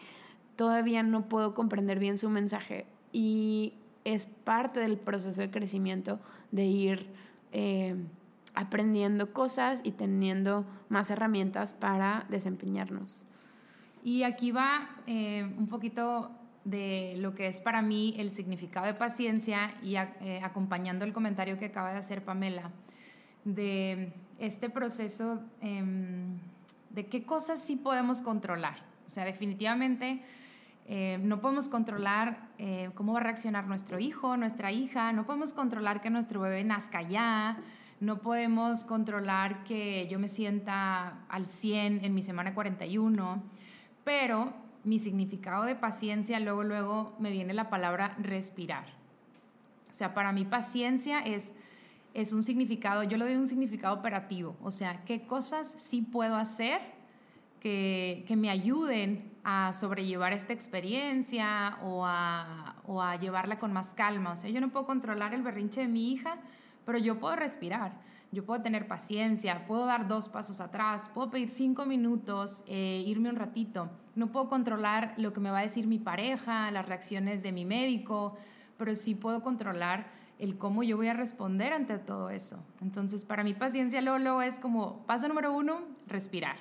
todavía 0.56 1.04
no 1.04 1.30
puedo 1.30 1.54
comprender 1.54 2.00
bien 2.00 2.18
su 2.18 2.30
mensaje 2.30 2.86
y 3.14 3.74
es 4.04 4.26
parte 4.26 4.82
del 4.82 4.98
proceso 4.98 5.40
de 5.40 5.52
crecimiento 5.52 6.20
de 6.52 6.66
ir 6.66 7.08
eh, 7.54 7.96
aprendiendo 8.60 9.32
cosas 9.32 9.80
y 9.86 9.94
teniendo 9.94 10.66
más 10.90 11.10
herramientas 11.12 11.74
para 11.74 12.26
desempeñarnos. 12.28 13.26
Y 14.04 14.24
aquí 14.24 14.52
va 14.52 14.90
eh, 15.08 15.50
un 15.58 15.68
poquito 15.68 16.30
de 16.66 17.16
lo 17.20 17.34
que 17.36 17.48
es 17.48 17.62
para 17.62 17.82
mí 17.82 18.16
el 18.18 18.32
significado 18.32 18.86
de 18.86 18.94
paciencia 18.96 19.76
y 19.82 19.96
eh, 19.96 20.42
acompañando 20.44 21.06
el 21.06 21.14
comentario 21.14 21.58
que 21.58 21.68
acaba 21.68 21.94
de 21.94 22.00
hacer 22.00 22.26
Pamela, 22.26 22.70
de 23.46 24.12
este 24.40 24.70
proceso 24.70 25.40
em, 25.62 26.38
de 26.90 27.06
qué 27.06 27.24
cosas 27.24 27.64
sí 27.64 27.78
podemos 27.78 28.22
controlar. 28.22 28.84
O 29.08 29.10
sea, 29.10 29.24
definitivamente 29.24 30.22
eh, 30.86 31.18
no 31.24 31.40
podemos 31.40 31.70
controlar 31.70 32.50
cómo 32.94 33.14
va 33.14 33.22
a 33.22 33.24
reaccionar 33.24 33.68
nuestro 33.68 34.00
hijo, 34.00 34.36
nuestra 34.36 34.74
hija, 34.74 35.14
no 35.14 35.26
podemos 35.26 35.54
controlar 35.54 36.02
que 36.02 36.10
nuestro 36.10 36.42
bebé 36.42 36.66
nazca 36.66 37.02
ya, 37.02 37.58
no 38.00 38.20
podemos 38.20 38.86
controlar 38.86 39.64
que 39.64 40.08
yo 40.10 40.20
me 40.20 40.28
sienta 40.28 41.26
al 41.28 41.46
100 41.46 42.06
en 42.06 42.14
mi 42.14 42.22
semana 42.22 42.54
41 42.54 43.44
pero 44.10 44.54
mi 44.84 44.98
significado 44.98 45.66
de 45.66 45.76
paciencia, 45.76 46.40
luego, 46.40 46.64
luego 46.64 47.16
me 47.20 47.30
viene 47.30 47.54
la 47.54 47.70
palabra 47.70 48.16
respirar. 48.20 48.86
O 49.88 49.94
sea, 49.94 50.16
para 50.16 50.32
mí 50.32 50.46
paciencia 50.46 51.20
es, 51.20 51.54
es 52.16 52.34
un 52.34 52.44
significado, 52.44 53.04
yo 53.04 53.18
le 53.18 53.26
doy 53.26 53.36
un 53.36 53.48
significado 53.48 53.94
operativo, 53.96 54.56
o 54.64 54.72
sea, 54.72 55.04
qué 55.06 55.28
cosas 55.28 55.76
sí 55.78 56.02
puedo 56.02 56.38
hacer 56.38 56.82
que, 57.60 58.24
que 58.28 58.36
me 58.36 58.50
ayuden 58.50 59.32
a 59.44 59.74
sobrellevar 59.74 60.34
esta 60.34 60.54
experiencia 60.54 61.78
o 61.84 62.06
a, 62.06 62.78
o 62.88 63.02
a 63.02 63.16
llevarla 63.18 63.60
con 63.60 63.74
más 63.74 63.94
calma. 63.94 64.32
O 64.32 64.38
sea, 64.38 64.50
yo 64.50 64.60
no 64.60 64.70
puedo 64.70 64.88
controlar 64.88 65.34
el 65.36 65.44
berrinche 65.44 65.82
de 65.82 65.88
mi 65.88 66.12
hija, 66.12 66.38
pero 66.90 66.98
yo 66.98 67.20
puedo 67.20 67.36
respirar 67.36 67.94
yo 68.32 68.46
puedo 68.46 68.62
tener 68.62 68.88
paciencia, 68.88 69.66
puedo 69.66 69.86
dar 69.86 70.08
dos 70.08 70.30
pasos 70.30 70.62
atrás, 70.62 71.10
puedo 71.14 71.32
pedir 71.32 71.50
cinco 71.50 71.86
minutos, 71.86 72.64
eh, 72.68 73.04
irme 73.08 73.30
un 73.30 73.36
ratito. 73.36 73.90
No 74.16 74.32
puedo 74.32 74.50
controlar 74.50 75.16
lo 75.18 75.34
que 75.34 75.40
me 75.40 75.50
va 75.50 75.60
a 75.60 75.64
decir 75.64 75.88
mi 75.88 75.98
pareja, 75.98 76.70
las 76.70 76.86
reacciones 76.86 77.42
de 77.42 77.52
mi 77.52 77.66
médico, 77.66 78.38
pero 78.78 78.94
sí 78.94 79.16
puedo 79.16 79.42
controlar 79.42 80.12
el 80.38 80.58
cómo 80.58 80.84
yo 80.84 80.96
voy 80.96 81.08
a 81.08 81.14
responder 81.14 81.74
ante 81.74 81.98
todo 81.98 82.30
eso. 82.30 82.64
Entonces, 82.82 83.24
para 83.24 83.44
mí 83.44 83.56
paciencia 83.56 84.00
luego, 84.02 84.44
es 84.44 84.60
como 84.60 85.06
paso 85.08 85.28
número 85.28 85.52
uno, 85.52 85.82
respirar. 86.06 86.58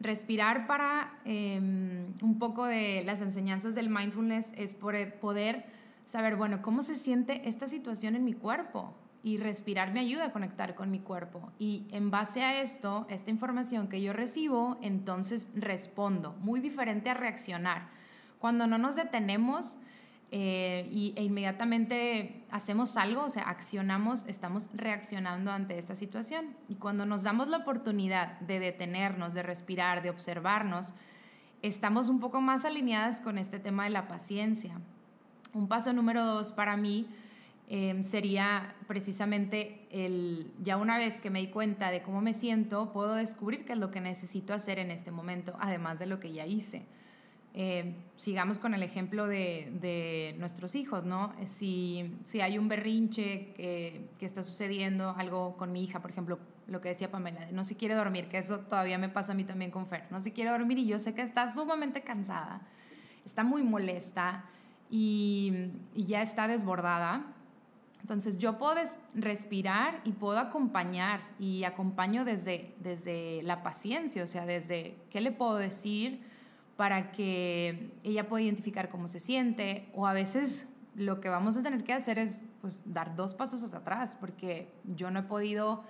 Respirar 0.00 0.66
para 0.66 1.20
em, 1.24 2.12
un 2.20 2.38
poco 2.38 2.66
de 2.66 3.04
las 3.06 3.20
enseñanzas 3.20 3.74
del 3.74 3.88
mindfulness 3.88 4.52
es 4.56 4.74
poder 4.74 5.66
saber, 6.06 6.36
bueno, 6.36 6.62
¿cómo 6.62 6.82
se 6.82 6.94
siente 6.94 7.48
esta 7.48 7.68
situación 7.68 8.16
en 8.16 8.24
mi 8.24 8.32
cuerpo? 8.32 8.94
y 9.26 9.38
respirar 9.38 9.92
me 9.92 9.98
ayuda 9.98 10.26
a 10.26 10.30
conectar 10.30 10.76
con 10.76 10.88
mi 10.92 11.00
cuerpo. 11.00 11.50
Y 11.58 11.88
en 11.90 12.12
base 12.12 12.44
a 12.44 12.60
esto, 12.60 13.08
esta 13.10 13.28
información 13.28 13.88
que 13.88 14.00
yo 14.00 14.12
recibo, 14.12 14.78
entonces 14.82 15.48
respondo, 15.52 16.36
muy 16.38 16.60
diferente 16.60 17.10
a 17.10 17.14
reaccionar. 17.14 17.88
Cuando 18.38 18.68
no 18.68 18.78
nos 18.78 18.94
detenemos 18.94 19.78
eh, 20.30 20.88
y, 20.92 21.12
e 21.16 21.24
inmediatamente 21.24 22.44
hacemos 22.52 22.96
algo, 22.96 23.22
o 23.22 23.28
sea, 23.28 23.48
accionamos, 23.48 24.24
estamos 24.28 24.70
reaccionando 24.74 25.50
ante 25.50 25.76
esta 25.76 25.96
situación. 25.96 26.54
Y 26.68 26.76
cuando 26.76 27.04
nos 27.04 27.24
damos 27.24 27.48
la 27.48 27.56
oportunidad 27.56 28.38
de 28.38 28.60
detenernos, 28.60 29.34
de 29.34 29.42
respirar, 29.42 30.04
de 30.04 30.10
observarnos, 30.10 30.94
estamos 31.62 32.08
un 32.08 32.20
poco 32.20 32.40
más 32.40 32.64
alineadas 32.64 33.20
con 33.20 33.38
este 33.38 33.58
tema 33.58 33.82
de 33.82 33.90
la 33.90 34.06
paciencia. 34.06 34.78
Un 35.56 35.68
paso 35.68 35.92
número 35.92 36.24
dos 36.24 36.52
para 36.52 36.76
mí 36.76 37.06
Em, 37.68 38.04
sería 38.04 38.76
precisamente 38.86 39.88
el, 39.90 40.52
ya 40.62 40.76
una 40.76 40.98
vez 40.98 41.20
que 41.20 41.30
me 41.30 41.40
di 41.40 41.48
cuenta 41.48 41.90
de 41.90 42.00
cómo 42.00 42.20
me 42.20 42.32
siento, 42.32 42.92
puedo 42.92 43.14
descubrir 43.14 43.64
qué 43.64 43.72
es 43.72 43.78
lo 43.78 43.90
que 43.90 44.00
necesito 44.00 44.54
hacer 44.54 44.78
en 44.78 44.92
este 44.92 45.10
momento, 45.10 45.56
además 45.58 45.98
de 45.98 46.06
lo 46.06 46.20
que 46.20 46.32
ya 46.32 46.46
hice. 46.46 46.86
Em, 47.54 47.94
sigamos 48.14 48.60
con 48.60 48.72
el 48.74 48.84
ejemplo 48.84 49.26
de, 49.26 49.72
de, 49.80 50.36
nuestros 50.38 50.76
hijos, 50.76 51.04
¿no? 51.04 51.32
Si, 51.46 52.14
si 52.24 52.40
hay 52.40 52.56
un 52.56 52.68
berrinche 52.68 53.52
que, 53.56 54.10
que, 54.18 54.26
está 54.26 54.44
sucediendo, 54.44 55.14
algo 55.16 55.56
con 55.56 55.72
mi 55.72 55.82
hija, 55.82 56.00
por 56.00 56.10
ejemplo, 56.12 56.38
lo 56.68 56.80
que 56.80 56.90
decía 56.90 57.10
Pamela, 57.10 57.50
no 57.50 57.64
se 57.64 57.76
quiere 57.76 57.94
dormir, 57.94 58.28
que 58.28 58.38
eso 58.38 58.60
todavía 58.60 58.98
me 58.98 59.08
pasa 59.08 59.32
a 59.32 59.34
mí 59.34 59.42
también 59.42 59.72
con 59.72 59.88
Fer, 59.88 60.04
no 60.10 60.20
se 60.20 60.32
quiere 60.32 60.50
dormir 60.50 60.78
y 60.78 60.86
yo 60.86 61.00
sé 61.00 61.14
que 61.14 61.22
está 61.22 61.52
sumamente 61.52 62.02
cansada 62.02 62.60
está 63.26 63.42
muy 63.42 63.62
molesta 63.62 64.44
y, 64.90 65.70
ya 65.94 66.22
está 66.22 66.48
desbordada. 66.48 67.24
Entonces 68.00 68.38
yo 68.38 68.56
puedo 68.56 68.74
respirar 69.14 70.00
y 70.04 70.12
puedo 70.12 70.38
acompañar 70.38 71.20
y 71.40 71.64
acompaño 71.64 72.24
desde, 72.24 72.74
desde 72.78 73.42
la 73.42 73.62
paciencia, 73.62 74.22
o 74.22 74.26
sea, 74.28 74.46
desde 74.46 74.96
qué 75.10 75.20
le 75.20 75.32
puedo 75.32 75.56
decir 75.56 76.20
para 76.76 77.10
que 77.10 77.90
ella 78.04 78.28
pueda 78.28 78.42
identificar 78.42 78.90
cómo 78.90 79.08
se 79.08 79.18
siente 79.18 79.88
o 79.94 80.06
a 80.06 80.12
veces 80.12 80.68
lo 80.94 81.20
que 81.20 81.28
vamos 81.28 81.56
a 81.56 81.62
tener 81.62 81.84
que 81.84 81.92
hacer 81.92 82.18
es 82.18 82.44
pues, 82.60 82.80
dar 82.84 83.16
dos 83.16 83.34
pasos 83.34 83.64
hacia 83.64 83.78
atrás 83.78 84.16
porque 84.18 84.68
yo 84.84 85.10
no 85.10 85.20
he 85.20 85.22
podido 85.24 85.82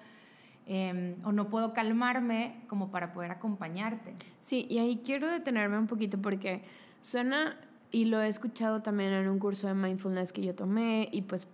em, 0.67 1.17
o 1.25 1.33
no 1.33 1.51
puedo 1.51 1.75
calmarme 1.75 2.63
como 2.69 2.91
para 2.91 3.13
poder 3.13 3.31
acompañarte. 3.31 4.15
Sí, 4.41 4.67
y 4.71 4.79
ahí 4.79 5.03
quiero 5.05 5.29
detenerme 5.31 5.79
un 5.79 5.87
poquito 5.87 6.19
porque 6.19 6.63
suena 7.01 7.57
y 7.91 8.07
lo 8.07 8.21
he 8.21 8.29
escuchado 8.29 8.83
también 8.83 9.13
en 9.13 9.29
un 9.29 9.39
curso 9.39 9.67
de 9.69 9.75
mindfulness 9.75 10.33
que 10.33 10.43
yo 10.43 10.55
tomé 10.55 11.09
y 11.13 11.23
pues 11.23 11.49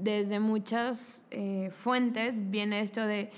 desde 0.00 0.40
muchas 0.40 1.24
eh, 1.30 1.70
fuentes 1.74 2.50
viene 2.50 2.80
esto 2.80 3.06
de 3.06 3.30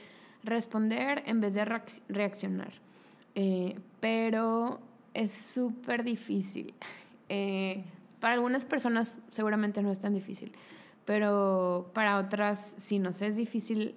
responder 0.43 1.23
en 1.27 1.41
vez 1.41 1.55
de 1.55 1.65
reaccionar. 2.09 2.73
Eh, 3.35 3.79
pero 4.01 4.81
es 5.15 5.33
súper 5.33 6.05
difícil. 6.05 6.75
Eh, 7.29 7.83
para 8.21 8.35
algunas 8.35 8.65
personas 8.65 9.21
seguramente 9.31 9.83
no 9.83 9.91
es 9.91 9.99
tan 9.99 10.15
difícil, 10.15 10.53
pero 11.05 11.91
para 11.93 12.19
otras 12.19 12.77
sí 12.79 13.01
nos 13.01 13.21
es 13.21 13.35
difícil 13.35 13.97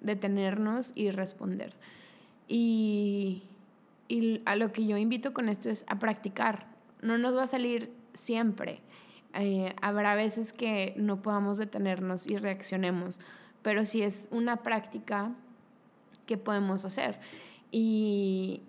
detenernos 0.00 0.92
y 0.94 1.10
responder. 1.10 1.74
Y, 2.46 3.42
y 4.06 4.42
a 4.44 4.54
lo 4.54 4.70
que 4.72 4.86
yo 4.86 4.96
invito 4.96 5.34
con 5.34 5.48
esto 5.48 5.70
es 5.70 5.84
a 5.88 5.98
practicar, 5.98 6.71
no 7.02 7.18
nos 7.18 7.36
va 7.36 7.42
a 7.42 7.46
salir 7.46 7.92
siempre. 8.14 8.80
Eh, 9.34 9.74
habrá 9.80 10.14
veces 10.14 10.52
que 10.52 10.94
no 10.96 11.22
podamos 11.22 11.58
detenernos 11.58 12.26
y 12.26 12.36
reaccionemos, 12.36 13.20
pero 13.62 13.84
sí 13.84 14.02
es 14.02 14.28
una 14.30 14.62
práctica 14.62 15.32
que 16.26 16.38
podemos 16.38 16.84
hacer. 16.84 17.18
Y, 17.70 18.62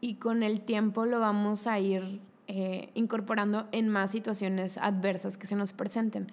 y 0.00 0.14
con 0.14 0.42
el 0.42 0.60
tiempo 0.62 1.06
lo 1.06 1.20
vamos 1.20 1.66
a 1.66 1.78
ir 1.78 2.20
eh, 2.46 2.90
incorporando 2.94 3.68
en 3.72 3.88
más 3.88 4.10
situaciones 4.12 4.78
adversas 4.78 5.36
que 5.36 5.46
se 5.46 5.56
nos 5.56 5.72
presenten. 5.72 6.28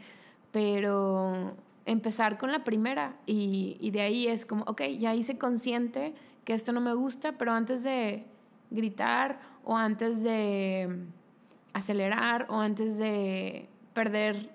Pero 0.52 1.56
empezar 1.86 2.38
con 2.38 2.52
la 2.52 2.64
primera 2.64 3.18
y, 3.26 3.78
y 3.80 3.92
de 3.92 4.02
ahí 4.02 4.28
es 4.28 4.46
como, 4.46 4.64
ok, 4.66 4.84
ya 5.00 5.16
hice 5.16 5.38
consciente 5.38 6.14
que 6.46 6.54
esto 6.54 6.72
no 6.72 6.82
me 6.82 6.94
gusta, 6.94 7.38
pero 7.38 7.52
antes 7.52 7.84
de 7.84 8.26
gritar 8.70 9.40
o 9.70 9.76
antes 9.76 10.24
de 10.24 10.88
acelerar 11.74 12.48
o 12.50 12.56
antes 12.62 12.98
de 12.98 13.68
perder 13.94 14.50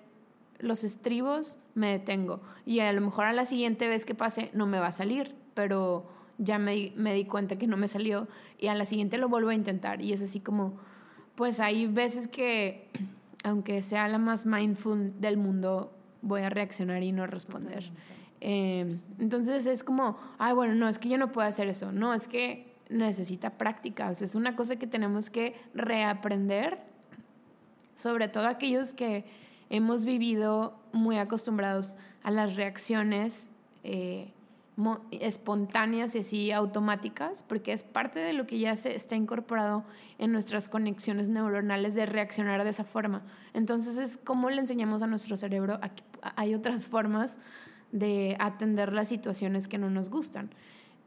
los 0.57 0.83
estribos, 0.83 1.59
me 1.75 1.91
detengo. 1.91 2.41
Y 2.65 2.79
a 2.79 2.91
lo 2.93 2.99
mejor 2.99 3.25
a 3.25 3.33
la 3.33 3.45
siguiente 3.45 3.87
vez 3.87 4.05
que 4.05 4.15
pase 4.15 4.49
no 4.55 4.65
me 4.65 4.79
va 4.79 4.87
a 4.87 4.91
salir, 4.91 5.35
pero 5.53 6.09
ya 6.39 6.57
me, 6.57 6.93
me 6.95 7.13
di 7.13 7.25
cuenta 7.25 7.57
que 7.59 7.67
no 7.67 7.77
me 7.77 7.87
salió 7.87 8.27
y 8.57 8.67
a 8.67 8.73
la 8.73 8.85
siguiente 8.85 9.19
lo 9.19 9.29
vuelvo 9.29 9.49
a 9.49 9.53
intentar. 9.53 10.01
Y 10.01 10.13
es 10.13 10.21
así 10.23 10.39
como, 10.39 10.79
pues 11.35 11.59
hay 11.59 11.85
veces 11.85 12.27
que, 12.27 12.89
aunque 13.43 13.83
sea 13.83 14.07
la 14.07 14.17
más 14.17 14.47
mindful 14.47 15.13
del 15.21 15.37
mundo, 15.37 15.93
voy 16.23 16.41
a 16.41 16.49
reaccionar 16.49 17.03
y 17.03 17.11
no 17.11 17.27
responder. 17.27 17.91
Eh, 18.41 18.99
entonces 19.19 19.67
es 19.67 19.83
como, 19.83 20.17
ay, 20.39 20.55
bueno, 20.55 20.73
no, 20.73 20.89
es 20.89 20.97
que 20.97 21.07
yo 21.07 21.19
no 21.19 21.31
puedo 21.31 21.47
hacer 21.47 21.67
eso. 21.67 21.91
No, 21.91 22.15
es 22.15 22.27
que 22.27 22.72
necesita 22.93 23.57
práctica, 23.57 24.07
o 24.07 24.11
es 24.11 24.35
una 24.35 24.55
cosa 24.55 24.77
que 24.77 24.87
tenemos 24.87 25.29
que 25.29 25.55
reaprender, 25.73 26.79
sobre 27.95 28.27
todo 28.27 28.47
aquellos 28.47 28.93
que 28.93 29.25
hemos 29.69 30.05
vivido 30.05 30.79
muy 30.91 31.17
acostumbrados 31.17 31.97
a 32.23 32.31
las 32.31 32.55
reacciones 32.55 33.49
eh, 33.83 34.31
espontáneas 35.11 36.15
y 36.15 36.19
así 36.19 36.51
automáticas, 36.51 37.43
porque 37.43 37.73
es 37.73 37.83
parte 37.83 38.19
de 38.19 38.33
lo 38.33 38.47
que 38.47 38.57
ya 38.57 38.75
se 38.75 38.95
está 38.95 39.15
incorporado 39.15 39.83
en 40.17 40.31
nuestras 40.31 40.67
conexiones 40.67 41.29
neuronales 41.29 41.95
de 41.95 42.05
reaccionar 42.05 42.63
de 42.63 42.69
esa 42.71 42.83
forma. 42.83 43.23
Entonces 43.53 43.97
es 43.97 44.17
como 44.17 44.49
le 44.49 44.61
enseñamos 44.61 45.01
a 45.01 45.07
nuestro 45.07 45.37
cerebro, 45.37 45.79
hay 46.35 46.55
otras 46.55 46.87
formas 46.87 47.37
de 47.91 48.35
atender 48.39 48.93
las 48.93 49.07
situaciones 49.07 49.67
que 49.67 49.77
no 49.77 49.89
nos 49.89 50.09
gustan. 50.09 50.49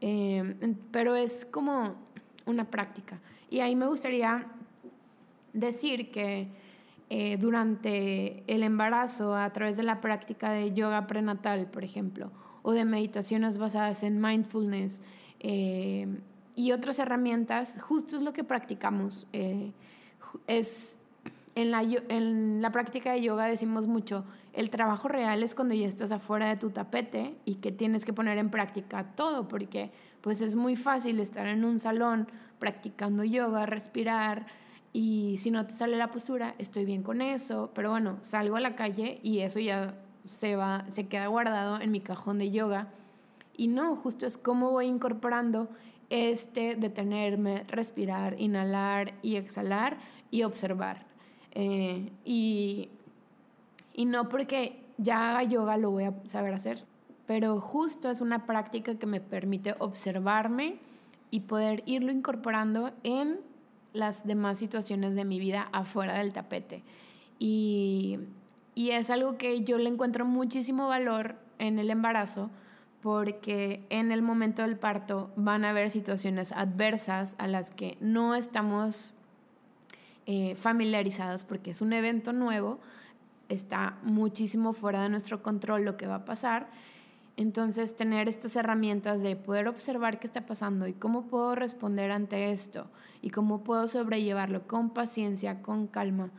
Eh, 0.01 0.75
pero 0.91 1.15
es 1.15 1.45
como 1.45 1.95
una 2.45 2.65
práctica. 2.69 3.19
Y 3.49 3.59
ahí 3.59 3.75
me 3.75 3.87
gustaría 3.87 4.47
decir 5.53 6.11
que 6.11 6.47
eh, 7.09 7.37
durante 7.37 8.43
el 8.47 8.63
embarazo, 8.63 9.35
a 9.35 9.51
través 9.53 9.77
de 9.77 9.83
la 9.83 10.01
práctica 10.01 10.51
de 10.51 10.73
yoga 10.73 11.07
prenatal, 11.07 11.67
por 11.67 11.83
ejemplo, 11.83 12.31
o 12.61 12.73
de 12.73 12.85
meditaciones 12.85 13.57
basadas 13.57 14.03
en 14.03 14.19
mindfulness 14.21 15.01
eh, 15.39 16.07
y 16.55 16.71
otras 16.71 16.99
herramientas, 16.99 17.79
justo 17.81 18.17
es 18.17 18.23
lo 18.23 18.33
que 18.33 18.43
practicamos. 18.43 19.27
es 20.47 20.99
en 21.57 21.71
la, 21.71 21.81
en 21.81 22.61
la 22.61 22.71
práctica 22.71 23.13
de 23.13 23.21
yoga 23.21 23.47
decimos 23.47 23.87
mucho, 23.87 24.25
el 24.53 24.69
trabajo 24.69 25.07
real 25.07 25.41
es 25.41 25.55
cuando 25.55 25.73
ya 25.73 25.87
estás 25.87 26.11
afuera 26.11 26.47
de 26.49 26.55
tu 26.55 26.69
tapete 26.69 27.35
y 27.45 27.55
que 27.55 27.71
tienes 27.71 28.05
que 28.05 28.13
poner 28.13 28.37
en 28.37 28.51
práctica 28.51 29.15
todo, 29.15 29.47
porque 29.47 29.89
pues 30.21 30.41
es 30.41 30.55
muy 30.55 30.75
fácil 30.75 31.19
estar 31.19 31.47
en 31.47 31.65
un 31.65 31.79
salón 31.79 32.27
practicando 32.59 33.23
yoga, 33.23 33.65
respirar, 33.65 34.45
y 34.93 35.37
si 35.39 35.49
no 35.49 35.65
te 35.65 35.73
sale 35.73 35.97
la 35.97 36.11
postura, 36.11 36.53
estoy 36.59 36.85
bien 36.85 37.01
con 37.01 37.23
eso, 37.23 37.71
pero 37.73 37.89
bueno, 37.89 38.19
salgo 38.21 38.55
a 38.55 38.59
la 38.59 38.75
calle 38.75 39.19
y 39.23 39.39
eso 39.39 39.59
ya 39.59 39.95
se 40.25 40.55
va, 40.55 40.85
se 40.91 41.07
queda 41.07 41.25
guardado 41.25 41.81
en 41.81 41.89
mi 41.89 42.01
cajón 42.01 42.37
de 42.37 42.51
yoga. 42.51 42.89
Y 43.55 43.67
no, 43.67 43.95
justo 43.95 44.27
es 44.27 44.37
cómo 44.37 44.69
voy 44.69 44.85
incorporando 44.85 45.69
este 46.11 46.75
detenerme, 46.75 47.63
respirar, 47.67 48.39
inhalar 48.39 49.15
y 49.23 49.37
exhalar 49.37 49.97
y 50.29 50.43
observar. 50.43 51.06
Eh, 51.59 52.11
y, 52.23 52.89
y 53.91 54.05
no 54.05 54.29
porque 54.29 54.79
ya 54.99 55.31
haga 55.31 55.41
yoga 55.41 55.75
lo 55.77 55.89
voy 55.89 56.03
a 56.03 56.13
saber 56.25 56.53
hacer, 56.53 56.85
pero 57.25 57.59
justo 57.59 58.11
es 58.11 58.21
una 58.21 58.45
práctica 58.45 58.93
que 58.99 59.07
me 59.07 59.21
permite 59.21 59.73
observarme 59.79 60.77
y 61.31 61.39
poder 61.41 61.81
irlo 61.87 62.11
incorporando 62.11 62.91
en 63.01 63.39
las 63.91 64.27
demás 64.27 64.59
situaciones 64.59 65.15
de 65.15 65.25
mi 65.25 65.39
vida 65.39 65.67
afuera 65.71 66.19
del 66.19 66.31
tapete. 66.31 66.83
Y, 67.39 68.19
y, 68.75 68.91
es 68.91 69.09
algo 69.09 69.39
que 69.39 69.63
yo 69.63 69.79
le 69.79 69.89
encuentro 69.89 70.25
muchísimo 70.25 70.87
valor 70.87 71.37
en 71.57 71.79
el 71.79 71.89
embarazo 71.89 72.51
porque 73.01 73.83
en 73.89 74.11
el 74.11 74.21
momento 74.21 74.61
del 74.61 74.77
parto 74.77 75.31
van 75.35 75.65
a 75.65 75.71
haber 75.71 75.89
situaciones 75.89 76.51
adversas 76.51 77.35
a 77.39 77.47
las 77.47 77.71
que 77.71 77.97
no 77.99 78.35
estamos 78.35 79.15
eh, 80.29 80.55
familiarizadas 80.55 81.45
porque 81.45 81.71
es 81.71 81.81
un 81.81 81.93
evento 81.93 82.33
nuevo, 82.33 82.79
está 83.47 83.97
muchísimo 84.03 84.73
fuera 84.73 85.01
de 85.01 85.07
nuestro 85.07 85.41
control 85.41 85.85
lo 85.85 85.95
que 85.95 86.05
va 86.05 86.15
a 86.15 86.25
pasar. 86.25 86.67
Entonces, 87.37 87.95
tener 87.95 88.27
estas 88.27 88.57
herramientas 88.57 89.21
de 89.21 89.37
poder 89.37 89.69
observar 89.69 90.19
qué 90.19 90.27
está 90.27 90.45
pasando 90.45 90.85
y 90.85 90.91
cómo 90.91 91.27
puedo 91.27 91.55
responder 91.55 92.11
ante 92.11 92.51
esto 92.51 92.87
y 93.21 93.29
cómo 93.29 93.63
puedo 93.63 93.87
sobrellevarlo 93.87 94.67
con 94.67 94.89
paciencia, 94.89 95.61
con 95.61 95.87
calma, 95.87 96.29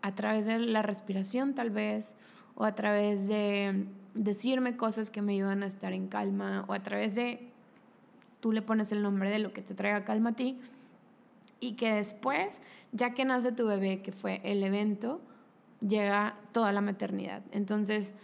a 0.00 0.14
través 0.14 0.46
de 0.46 0.58
la 0.58 0.80
respiración 0.80 1.54
tal 1.54 1.68
vez, 1.68 2.14
o 2.54 2.64
a 2.64 2.74
través 2.74 3.28
de 3.28 3.84
decirme 4.14 4.78
cosas 4.78 5.10
que 5.10 5.20
me 5.20 5.34
ayudan 5.34 5.62
a 5.62 5.66
estar 5.66 5.92
en 5.92 6.08
calma, 6.08 6.64
o 6.66 6.72
a 6.72 6.82
través 6.82 7.14
de, 7.14 7.50
tú 8.40 8.52
le 8.52 8.62
pones 8.62 8.90
el 8.92 9.02
nombre 9.02 9.28
de 9.28 9.40
lo 9.40 9.52
que 9.52 9.60
te 9.60 9.74
traiga 9.74 10.04
calma 10.04 10.30
a 10.30 10.32
ti, 10.34 10.58
y 11.60 11.72
que 11.72 11.92
después, 11.94 12.62
ya 12.92 13.14
que 13.14 13.24
nace 13.24 13.52
tu 13.52 13.66
bebé, 13.66 14.02
que 14.02 14.12
fue 14.12 14.40
el 14.44 14.62
evento, 14.62 15.20
llega 15.80 16.36
toda 16.52 16.72
la 16.72 16.80
maternidad. 16.80 17.42
Entonces, 17.52 18.14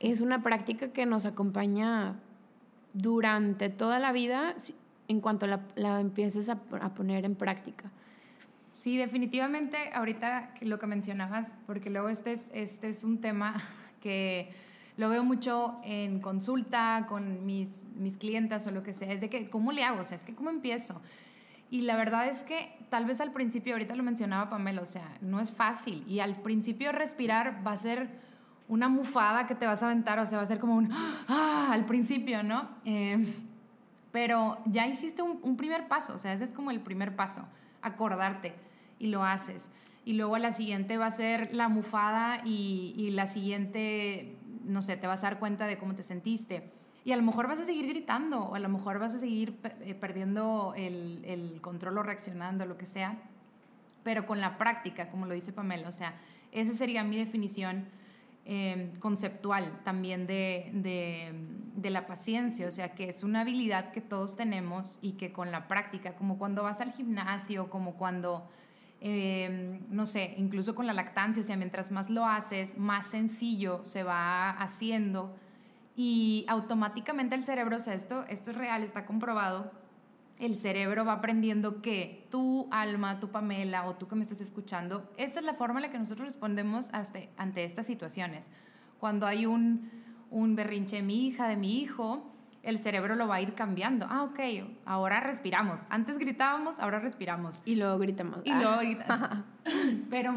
es 0.00 0.20
una 0.20 0.42
práctica 0.42 0.88
que 0.88 1.06
nos 1.06 1.26
acompaña 1.26 2.16
durante 2.92 3.68
toda 3.68 3.98
la 3.98 4.12
vida 4.12 4.54
en 5.08 5.20
cuanto 5.20 5.46
la, 5.46 5.60
la 5.76 6.00
empieces 6.00 6.48
a, 6.48 6.56
poner 6.56 7.24
en 7.24 7.34
práctica. 7.34 7.90
Sí, 8.72 8.96
definitivamente, 8.96 9.76
ahorita 9.92 10.54
lo 10.62 10.78
que 10.78 10.86
mencionabas, 10.86 11.56
porque 11.66 11.90
luego 11.90 12.08
este 12.08 12.32
es, 12.32 12.50
este 12.52 12.88
es 12.88 13.04
un 13.04 13.20
tema 13.20 13.62
que 14.00 14.50
lo 14.96 15.08
veo 15.08 15.24
mucho 15.24 15.80
en 15.84 16.20
consulta 16.20 17.06
con 17.08 17.44
mis, 17.44 17.84
mis 17.96 18.16
clientas 18.16 18.66
o 18.66 18.70
lo 18.70 18.82
que 18.82 18.92
sea, 18.92 19.12
es 19.12 19.20
de 19.20 19.28
que, 19.28 19.48
¿cómo 19.50 19.72
le 19.72 19.84
hago? 19.84 20.00
O 20.00 20.04
sea, 20.04 20.16
es 20.16 20.24
que, 20.24 20.34
¿cómo 20.34 20.50
empiezo? 20.50 21.00
Y 21.74 21.80
la 21.80 21.96
verdad 21.96 22.28
es 22.28 22.44
que 22.44 22.72
tal 22.88 23.04
vez 23.04 23.20
al 23.20 23.32
principio, 23.32 23.72
ahorita 23.72 23.96
lo 23.96 24.04
mencionaba 24.04 24.48
Pamela, 24.48 24.80
o 24.80 24.86
sea, 24.86 25.18
no 25.20 25.40
es 25.40 25.52
fácil. 25.52 26.04
Y 26.06 26.20
al 26.20 26.36
principio 26.36 26.92
respirar 26.92 27.66
va 27.66 27.72
a 27.72 27.76
ser 27.76 28.10
una 28.68 28.88
mufada 28.88 29.48
que 29.48 29.56
te 29.56 29.66
vas 29.66 29.82
a 29.82 29.86
aventar, 29.86 30.20
o 30.20 30.24
sea, 30.24 30.38
va 30.38 30.44
a 30.44 30.46
ser 30.46 30.60
como 30.60 30.76
un 30.76 30.92
ah, 30.92 31.70
al 31.72 31.84
principio, 31.84 32.44
¿no? 32.44 32.68
Eh, 32.84 33.26
pero 34.12 34.58
ya 34.66 34.86
hiciste 34.86 35.22
un, 35.22 35.56
primer 35.56 35.88
paso, 35.88 36.14
o 36.14 36.18
sea, 36.18 36.32
ese 36.32 36.44
es 36.44 36.54
como 36.54 36.70
el 36.70 36.78
primer 36.78 37.16
paso. 37.16 37.44
acordarte 37.82 38.54
y 39.00 39.08
lo 39.08 39.24
haces. 39.24 39.68
Y 40.04 40.12
luego 40.12 40.38
la 40.38 40.52
siguiente 40.52 40.96
va 40.96 41.06
a 41.06 41.10
ser 41.10 41.52
la 41.52 41.66
mufada 41.66 42.40
y, 42.44 42.94
y 42.96 43.10
la 43.10 43.26
siguiente, 43.26 44.36
no 44.62 44.80
sé, 44.80 44.96
te 44.96 45.08
vas 45.08 45.24
a 45.24 45.30
dar 45.30 45.40
cuenta 45.40 45.66
de 45.66 45.76
cómo 45.76 45.96
te 45.96 46.04
sentiste. 46.04 46.70
Y 47.04 47.12
a 47.12 47.16
lo 47.16 47.22
mejor 47.22 47.46
vas 47.48 47.60
a 47.60 47.64
seguir 47.64 47.86
gritando 47.86 48.44
o 48.44 48.54
a 48.54 48.58
lo 48.58 48.68
mejor 48.68 48.98
vas 48.98 49.14
a 49.14 49.18
seguir 49.18 49.58
eh, 49.80 49.94
perdiendo 49.94 50.72
el, 50.76 51.58
control 51.60 51.98
o 51.98 52.02
reaccionando, 52.02 52.64
lo 52.64 52.78
que 52.78 52.86
sea, 52.86 53.18
pero 54.02 54.26
con 54.26 54.40
la 54.40 54.58
práctica, 54.58 55.10
como 55.10 55.26
lo 55.26 55.34
dice 55.34 55.52
Pamela, 55.52 55.88
o 55.88 55.92
sea, 55.92 56.14
esa 56.52 56.72
sería 56.72 57.04
mi 57.04 57.16
definición 57.16 57.86
Em, 58.46 58.94
conceptual 58.98 59.80
también 59.84 60.26
de, 60.26 60.70
de, 60.74 61.90
la 61.90 62.06
paciencia, 62.06 62.68
o 62.68 62.70
sea, 62.70 62.94
que 62.94 63.08
es 63.08 63.24
una 63.24 63.40
habilidad 63.40 63.90
que 63.90 64.02
todos 64.02 64.36
tenemos 64.36 64.98
y 65.00 65.12
que 65.12 65.32
con 65.32 65.50
la 65.50 65.66
práctica, 65.66 66.14
como 66.14 66.36
cuando 66.36 66.62
vas 66.62 66.82
al 66.82 66.92
gimnasio, 66.92 67.70
como 67.70 67.94
cuando, 67.94 68.46
em, 69.00 69.80
no 69.88 70.04
sé, 70.04 70.34
incluso 70.36 70.74
con 70.74 70.86
la 70.86 70.92
lactancia, 70.92 71.40
o 71.40 71.44
sea, 71.44 71.56
mientras 71.56 71.90
más 71.90 72.10
lo 72.10 72.26
haces, 72.26 72.76
más 72.76 73.06
sencillo 73.06 73.82
se 73.82 74.02
va 74.02 74.50
haciendo 74.50 75.34
y 75.96 76.44
automáticamente 76.48 77.34
el 77.34 77.44
cerebro, 77.44 77.76
o 77.76 77.80
sea, 77.80 77.94
esto, 77.94 78.24
esto 78.28 78.50
es 78.50 78.56
real, 78.56 78.82
está 78.82 79.06
comprobado, 79.06 79.70
el 80.38 80.56
cerebro 80.56 81.04
va 81.04 81.14
aprendiendo 81.14 81.80
que 81.80 82.26
tu 82.30 82.68
alma, 82.72 83.20
tu 83.20 83.30
Pamela 83.30 83.86
o 83.86 83.94
tú 83.94 84.08
que 84.08 84.16
me 84.16 84.22
estás 84.22 84.40
escuchando, 84.40 85.10
esa 85.16 85.40
es 85.40 85.46
la 85.46 85.54
forma 85.54 85.78
en 85.78 85.82
la 85.82 85.90
que 85.90 85.98
nosotros 85.98 86.26
respondemos 86.26 86.90
ante 86.92 87.64
estas 87.64 87.86
situaciones. 87.86 88.50
Cuando 88.98 89.26
hay 89.26 89.46
un, 89.46 89.90
un 90.30 90.56
berrinche 90.56 90.96
de 90.96 91.02
mi 91.02 91.26
hija, 91.26 91.46
de 91.46 91.56
mi 91.56 91.80
hijo, 91.80 92.34
el 92.64 92.78
cerebro 92.78 93.14
lo 93.14 93.28
va 93.28 93.36
a 93.36 93.40
ir 93.40 93.54
cambiando. 93.54 94.06
Ah, 94.08 94.24
ok, 94.24 94.40
ahora 94.86 95.20
respiramos. 95.20 95.80
Antes 95.90 96.18
gritábamos, 96.18 96.80
ahora 96.80 96.98
respiramos. 96.98 97.62
Y 97.64 97.76
luego 97.76 97.98
gritamos. 97.98 98.40
Y 98.44 98.52
luego 98.52 98.78
gritamos. 98.78 99.44
Pero, 100.10 100.34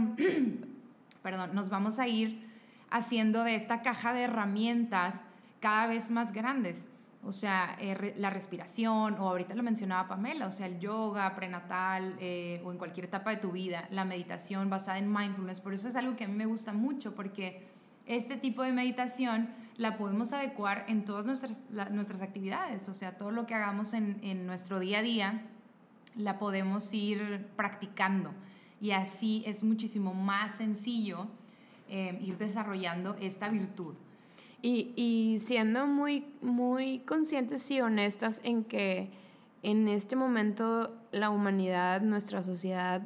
perdón, 1.24 1.52
nos 1.54 1.70
vamos 1.70 2.00
a 2.00 2.08
ir 2.08 2.46
haciendo 2.90 3.44
de 3.44 3.56
esta 3.56 3.82
caja 3.82 4.14
de 4.14 4.24
herramientas 4.24 5.26
cada 5.60 5.88
vez 5.88 6.12
más 6.12 6.32
grandes 6.32 6.88
o 7.28 7.34
sea, 7.34 7.76
eh, 7.80 8.14
la 8.18 8.30
respiración, 8.30 9.16
o 9.16 9.28
ahorita 9.28 9.54
lo 9.54 9.62
mencionaba 9.62 10.08
Pamela, 10.08 10.48
o 10.48 10.52
sea, 10.52 10.66
el 10.66 10.80
yoga 10.80 11.36
prenatal 11.36 12.16
eh, 12.20 12.62
o 12.64 12.72
en 12.72 12.78
cualquier 12.78 13.08
etapa 13.08 13.32
de 13.32 13.38
tu 13.38 13.52
vida, 13.52 13.86
la 13.92 14.06
meditación 14.06 14.70
basada 14.70 14.98
en 14.98 15.12
mindfulness. 15.12 15.60
Por 15.60 15.74
eso 15.74 15.90
es 15.90 15.98
algo 15.98 16.16
que 16.16 16.24
a 16.24 16.28
mí 16.28 16.36
me 16.36 16.46
gusta 16.46 16.72
mucho, 16.72 17.16
porque 17.16 17.68
este 18.06 18.38
tipo 18.38 18.64
de 18.64 18.72
meditación 18.72 19.50
la 19.76 19.98
podemos 19.98 20.32
adecuar 20.32 20.86
en 20.88 21.04
todas 21.04 21.26
nuestras, 21.26 21.62
nuestras 21.92 22.22
actividades, 22.22 22.88
o 22.88 22.94
sea, 22.94 23.18
todo 23.18 23.32
lo 23.32 23.46
que 23.46 23.56
hagamos 23.56 23.94
en, 23.94 24.20
en 24.24 24.48
nuestro 24.48 24.80
día 24.80 25.00
a 25.00 25.02
día, 25.02 25.42
la 26.16 26.40
podemos 26.40 26.94
ir 26.94 27.46
practicando. 27.58 28.32
Y 28.80 28.92
así 28.92 29.44
es 29.46 29.64
muchísimo 29.64 30.14
más 30.14 30.56
sencillo 30.56 31.28
eh, 31.90 32.18
ir 32.22 32.38
desarrollando 32.38 33.18
esta 33.20 33.50
virtud. 33.50 33.96
Y, 34.62 34.92
y 34.96 35.40
siendo 35.40 35.86
muy, 35.86 36.26
muy 36.42 37.00
conscientes 37.00 37.70
y 37.70 37.80
honestas 37.80 38.42
en 38.44 38.64
que 38.64 39.12
en 39.64 39.88
este 39.88 40.16
momento 40.16 40.96
la 41.12 41.30
humanidad, 41.30 42.02
nuestra 42.02 42.42
sociedad, 42.44 43.02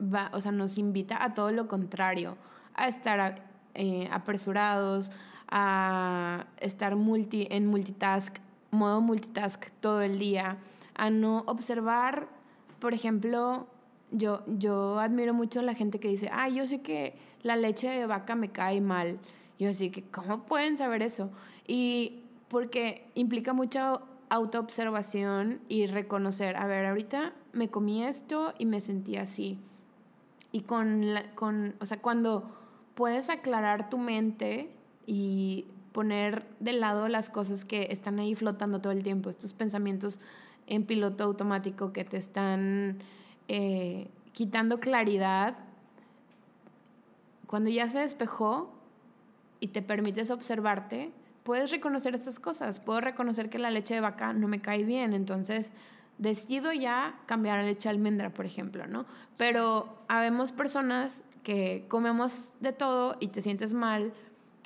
va, 0.00 0.30
o 0.32 0.40
sea, 0.40 0.52
nos 0.52 0.78
invita 0.78 1.22
a 1.22 1.34
todo 1.34 1.50
lo 1.50 1.68
contrario, 1.68 2.36
a 2.74 2.88
estar 2.88 3.42
eh, 3.74 4.08
apresurados, 4.10 5.12
a 5.48 6.46
estar 6.60 6.96
multi, 6.96 7.46
en 7.50 7.66
multitask, 7.66 8.36
modo 8.70 9.00
multitask 9.00 9.70
todo 9.80 10.02
el 10.02 10.18
día, 10.18 10.58
a 10.94 11.10
no 11.10 11.44
observar, 11.46 12.28
por 12.80 12.94
ejemplo, 12.94 13.66
yo, 14.10 14.44
yo 14.46 14.98
admiro 14.98 15.34
mucho 15.34 15.60
a 15.60 15.62
la 15.62 15.74
gente 15.74 16.00
que 16.00 16.08
dice, 16.08 16.30
ah, 16.32 16.48
yo 16.48 16.66
sé 16.66 16.80
que 16.80 17.14
la 17.42 17.56
leche 17.56 17.88
de 17.88 18.06
vaca 18.06 18.34
me 18.34 18.50
cae 18.50 18.80
mal 18.80 19.18
yo 19.58 19.70
así 19.70 19.90
que, 19.90 20.02
¿cómo 20.02 20.44
pueden 20.44 20.76
saber 20.76 21.02
eso? 21.02 21.30
Y 21.66 22.22
porque 22.48 23.08
implica 23.14 23.52
mucha 23.52 24.00
autoobservación 24.28 25.60
y 25.68 25.86
reconocer, 25.86 26.56
a 26.56 26.66
ver, 26.66 26.86
ahorita 26.86 27.32
me 27.52 27.68
comí 27.68 28.04
esto 28.04 28.54
y 28.58 28.66
me 28.66 28.80
sentí 28.80 29.16
así. 29.16 29.58
Y 30.52 30.62
con, 30.62 31.14
con 31.34 31.74
o 31.80 31.86
sea, 31.86 32.00
cuando 32.00 32.50
puedes 32.94 33.30
aclarar 33.30 33.90
tu 33.90 33.98
mente 33.98 34.70
y 35.06 35.66
poner 35.92 36.46
de 36.60 36.72
lado 36.72 37.08
las 37.08 37.30
cosas 37.30 37.64
que 37.64 37.88
están 37.90 38.18
ahí 38.18 38.34
flotando 38.34 38.80
todo 38.80 38.92
el 38.92 39.02
tiempo, 39.02 39.30
estos 39.30 39.52
pensamientos 39.52 40.20
en 40.66 40.84
piloto 40.84 41.24
automático 41.24 41.92
que 41.92 42.04
te 42.04 42.16
están 42.16 42.98
eh, 43.48 44.08
quitando 44.32 44.80
claridad, 44.80 45.56
cuando 47.46 47.70
ya 47.70 47.88
se 47.88 48.00
despejó, 48.00 48.75
y 49.60 49.68
te 49.68 49.82
permites 49.82 50.30
observarte, 50.30 51.12
puedes 51.42 51.70
reconocer 51.70 52.14
estas 52.14 52.38
cosas. 52.38 52.80
Puedo 52.80 53.00
reconocer 53.00 53.48
que 53.48 53.58
la 53.58 53.70
leche 53.70 53.94
de 53.94 54.00
vaca 54.00 54.32
no 54.32 54.48
me 54.48 54.60
cae 54.60 54.82
bien, 54.84 55.14
entonces 55.14 55.72
decido 56.18 56.72
ya 56.72 57.20
cambiar 57.26 57.58
a 57.58 57.62
leche 57.62 57.88
de 57.88 57.94
almendra, 57.94 58.30
por 58.30 58.46
ejemplo, 58.46 58.86
¿no? 58.86 59.06
Pero 59.36 60.02
habemos 60.08 60.50
personas 60.50 61.24
que 61.42 61.84
comemos 61.88 62.54
de 62.60 62.72
todo 62.72 63.16
y 63.20 63.28
te 63.28 63.42
sientes 63.42 63.72
mal 63.72 64.12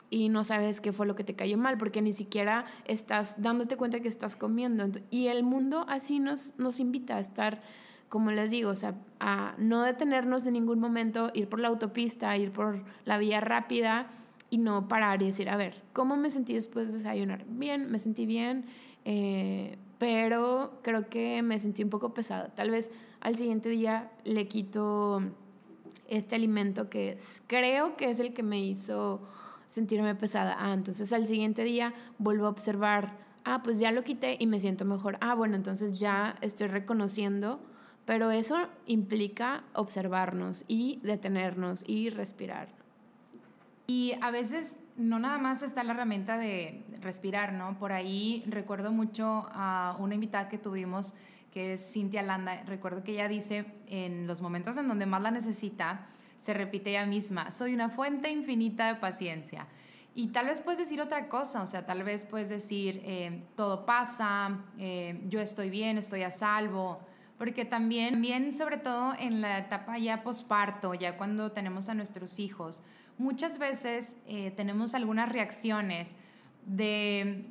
y 0.09 0.29
no 0.31 0.43
sabes 0.43 0.81
qué 0.81 0.93
fue 0.93 1.07
lo 1.07 1.15
que 1.15 1.23
te 1.23 1.35
cayó 1.35 1.59
mal, 1.59 1.77
porque 1.77 2.01
ni 2.01 2.13
siquiera 2.13 2.65
estás 2.87 3.41
dándote 3.43 3.77
cuenta 3.77 4.01
que 4.01 4.09
estás 4.09 4.35
comiendo. 4.35 4.89
Y 5.11 5.27
el 5.27 5.43
mundo 5.43 5.85
así 5.87 6.19
nos, 6.19 6.59
nos 6.59 6.81
invita 6.81 7.17
a 7.17 7.21
estar, 7.21 7.61
como 8.09 8.31
les 8.31 8.51
digo, 8.51 8.73
a 9.21 9.55
no 9.59 9.83
detenernos 9.83 10.45
de 10.45 10.51
ningún 10.51 10.81
momento, 10.81 11.31
ir 11.35 11.49
por 11.49 11.61
la 11.61 11.69
autopista, 11.69 12.37
ir 12.39 12.53
por 12.53 12.85
la 13.05 13.19
vía 13.19 13.41
rápida 13.41 14.09
y 14.51 14.59
no 14.59 14.89
parar 14.89 15.23
y 15.23 15.27
decir, 15.27 15.49
a 15.49 15.57
ver, 15.57 15.83
¿cómo 15.93 16.17
me 16.17 16.29
sentí 16.29 16.55
después 16.55 16.89
de 16.89 16.99
desayunar? 16.99 17.45
Bien, 17.49 17.91
me 17.91 17.99
sentí 17.99 18.27
bien, 18.27 18.67
eh, 19.05 19.79
pero 19.99 20.81
creo 20.83 21.09
que 21.09 21.43
me 21.43 21.59
sentí 21.59 21.83
un 21.83 21.91
poco 21.91 22.13
pesada. 22.13 22.49
Tal 22.55 22.71
vez 22.71 22.91
al 23.21 23.37
siguiente 23.37 23.69
día 23.69 24.11
le 24.25 24.49
quito 24.49 25.23
este 26.09 26.35
alimento 26.35 26.91
que 26.91 27.17
creo 27.47 27.97
que 27.97 28.11
es 28.11 28.19
el 28.19 28.35
que 28.35 28.43
me 28.43 28.61
hizo 28.61 29.23
sentirme 29.69 30.15
pesada. 30.17 30.57
Ah, 30.59 30.73
entonces 30.73 31.13
al 31.13 31.27
siguiente 31.27 31.63
día 31.63 31.95
vuelvo 32.19 32.47
a 32.47 32.51
observar, 32.51 33.19
ah, 33.45 33.63
pues 33.63 33.79
ya 33.79 33.93
lo 33.93 34.03
quité 34.03 34.37
y 34.39 34.47
me 34.47 34.59
siento 34.59 34.85
mejor. 34.85 35.17
Ah, 35.21 35.35
bueno, 35.35 35.55
entonces 35.55 35.99
ya 35.99 36.37
estoy 36.41 36.67
reconociendo, 36.67 37.61
pero 38.05 38.33
eso 38.33 38.57
implica 38.87 39.63
observarnos 39.75 40.65
y 40.67 40.99
detenernos 41.05 41.85
y 41.87 42.11
respirar. 42.11 42.80
Y 43.93 44.15
a 44.21 44.31
veces 44.31 44.77
no 44.97 45.19
nada 45.19 45.39
más 45.39 45.65
está 45.65 45.83
la 45.83 45.95
herramienta 45.95 46.39
de 46.39 46.85
respirar, 47.01 47.53
¿no? 47.53 47.77
Por 47.77 47.91
ahí 47.91 48.45
recuerdo 48.47 48.93
mucho 48.93 49.49
a 49.53 49.97
una 49.99 50.15
invitada 50.15 50.49
que 50.49 50.59
tuvimos, 50.59 51.17
que 51.53 51.73
es 51.73 51.93
Cintia 51.93 52.23
Landa. 52.23 52.63
Recuerdo 52.67 53.03
que 53.03 53.15
ella 53.15 53.27
dice, 53.27 53.65
en 53.89 54.29
los 54.29 54.41
momentos 54.43 54.77
en 54.77 54.87
donde 54.87 55.07
más 55.07 55.21
la 55.23 55.33
necesita, 55.33 56.07
se 56.39 56.55
repite 56.55 56.91
ella 56.91 57.05
misma, 57.05 57.51
soy 57.51 57.75
una 57.75 57.89
fuente 57.89 58.31
infinita 58.31 58.87
de 58.87 58.95
paciencia. 58.95 59.67
Y 60.15 60.29
tal 60.29 60.47
vez 60.47 60.61
puedes 60.61 60.79
decir 60.79 61.01
otra 61.01 61.29
cosa, 61.29 61.61
o 61.61 61.67
sea, 61.67 61.85
tal 61.85 62.05
vez 62.05 62.23
puedes 62.23 62.49
decir, 62.49 63.03
eh, 63.05 63.43
todo 63.57 63.87
pasa, 63.87 64.61
eh, 64.79 65.21
yo 65.29 65.41
estoy 65.41 65.69
bien, 65.69 65.99
estoy 65.99 66.23
a 66.23 66.31
salvo, 66.31 67.01
porque 67.39 67.65
también, 67.65 68.13
también, 68.13 68.53
sobre 68.53 68.77
todo 68.77 69.15
en 69.19 69.41
la 69.41 69.59
etapa 69.59 69.99
ya 69.99 70.23
posparto, 70.23 70.95
ya 70.95 71.17
cuando 71.17 71.51
tenemos 71.51 71.89
a 71.89 71.95
nuestros 71.95 72.39
hijos, 72.39 72.85
muchas 73.19 73.59
veces 73.59 74.17
eh, 74.27 74.53
tenemos 74.57 74.95
algunas 74.95 75.29
reacciones 75.29 76.17
de 76.67 77.45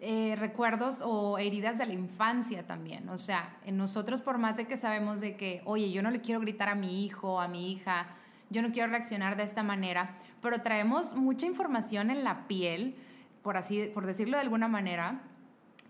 eh, 0.00 0.34
recuerdos 0.38 1.00
o 1.02 1.36
heridas 1.36 1.76
de 1.76 1.84
la 1.84 1.92
infancia 1.92 2.66
también. 2.66 3.08
O 3.10 3.18
sea, 3.18 3.58
en 3.66 3.76
nosotros 3.76 4.22
por 4.22 4.38
más 4.38 4.56
de 4.56 4.66
que 4.66 4.76
sabemos 4.76 5.20
de 5.20 5.36
que, 5.36 5.60
oye, 5.66 5.92
yo 5.92 6.02
no 6.02 6.10
le 6.10 6.20
quiero 6.20 6.40
gritar 6.40 6.68
a 6.70 6.74
mi 6.74 7.04
hijo, 7.04 7.40
a 7.40 7.48
mi 7.48 7.70
hija, 7.70 8.06
yo 8.48 8.62
no 8.62 8.72
quiero 8.72 8.90
reaccionar 8.90 9.36
de 9.36 9.42
esta 9.42 9.62
manera, 9.62 10.16
pero 10.40 10.62
traemos 10.62 11.14
mucha 11.14 11.46
información 11.46 12.10
en 12.10 12.24
la 12.24 12.48
piel, 12.48 12.96
por 13.42 13.56
así, 13.56 13.90
por 13.92 14.06
decirlo 14.06 14.38
de 14.38 14.42
alguna 14.42 14.68
manera, 14.68 15.20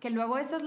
que 0.00 0.08
luego 0.08 0.38
eso 0.38 0.56
es 0.56 0.62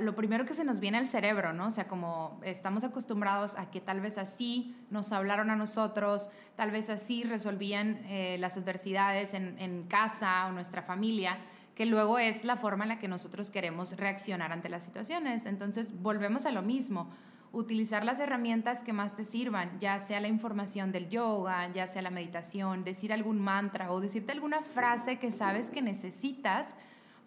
lo 0.00 0.16
primero 0.16 0.46
que 0.46 0.54
se 0.54 0.64
nos 0.64 0.80
viene 0.80 0.96
al 0.96 1.06
cerebro, 1.06 1.52
¿no? 1.52 1.66
O 1.66 1.70
sea, 1.70 1.86
como 1.86 2.40
estamos 2.42 2.82
acostumbrados 2.82 3.56
a 3.58 3.70
que 3.70 3.82
tal 3.82 4.00
vez 4.00 4.16
así 4.16 4.74
nos 4.90 5.12
hablaron 5.12 5.50
a 5.50 5.56
nosotros, 5.56 6.30
tal 6.56 6.70
vez 6.70 6.88
así 6.88 7.22
resolvían 7.22 8.00
eh, 8.06 8.38
las 8.40 8.56
adversidades 8.56 9.34
en, 9.34 9.58
en 9.58 9.82
casa 9.84 10.46
o 10.46 10.52
nuestra 10.52 10.80
familia, 10.80 11.36
que 11.74 11.84
luego 11.84 12.18
es 12.18 12.42
la 12.44 12.56
forma 12.56 12.84
en 12.84 12.88
la 12.88 12.98
que 12.98 13.06
nosotros 13.06 13.50
queremos 13.50 13.94
reaccionar 13.98 14.50
ante 14.50 14.70
las 14.70 14.82
situaciones. 14.82 15.44
Entonces, 15.44 16.00
volvemos 16.00 16.46
a 16.46 16.50
lo 16.50 16.62
mismo 16.62 17.10
utilizar 17.52 18.02
las 18.02 18.18
herramientas 18.18 18.82
que 18.82 18.94
más 18.94 19.14
te 19.14 19.24
sirvan, 19.24 19.78
ya 19.78 19.98
sea 19.98 20.20
la 20.20 20.28
información 20.28 20.90
del 20.90 21.10
yoga, 21.10 21.70
ya 21.72 21.86
sea 21.86 22.00
la 22.00 22.10
meditación, 22.10 22.84
decir 22.84 23.12
algún 23.12 23.40
mantra 23.40 23.92
o 23.92 24.00
decirte 24.00 24.32
alguna 24.32 24.62
frase 24.62 25.18
que 25.18 25.32
sabes 25.32 25.70
que 25.70 25.82
necesitas 25.82 26.74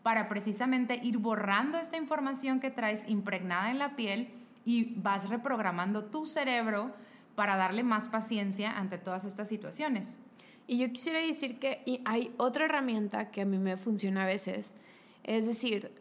para 0.04 0.28
precisamente 0.28 1.00
ir 1.02 1.18
borrando 1.18 1.80
esta 1.80 1.98
información 1.98 2.60
que 2.60 2.70
traes 2.70 3.08
impregnada 3.08 3.72
en 3.72 3.80
la 3.80 3.96
piel 3.96 4.30
y 4.66 4.94
vas 4.96 5.30
reprogramando 5.30 6.06
tu 6.06 6.28
cerebro 6.28 6.92
para 7.36 7.56
darle 7.56 7.84
más 7.84 8.10
paciencia 8.10 8.78
ante 8.78 8.98
todas 8.98 9.26
estas 9.26 9.48
situaciones. 9.48 10.20
Y 10.68 10.78
yo 10.78 10.92
quisiera 10.92 11.20
decir 11.20 11.58
que 11.58 12.02
hay 12.06 12.34
otra 12.38 12.66
herramienta 12.66 13.32
que 13.32 13.42
a 13.42 13.46
mí 13.46 13.58
me 13.58 13.78
funciona 13.78 14.24
a 14.24 14.26
veces, 14.26 14.76
es 15.24 15.48
decir, 15.48 15.92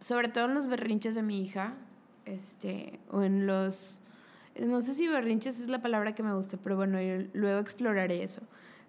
sobre 0.00 0.28
todo 0.28 0.46
en 0.46 0.54
los 0.54 0.66
berrinches 0.66 1.14
de 1.14 1.22
mi 1.22 1.42
hija, 1.42 1.74
este, 2.24 2.98
o 3.10 3.22
en 3.22 3.46
los, 3.46 4.00
no 4.60 4.80
sé 4.80 4.94
si 4.94 5.08
berrinches 5.08 5.60
es 5.60 5.68
la 5.68 5.80
palabra 5.80 6.14
que 6.14 6.22
me 6.22 6.34
gusta, 6.34 6.56
pero 6.56 6.76
bueno, 6.76 6.98
luego 7.32 7.60
exploraré 7.60 8.22
eso. 8.22 8.42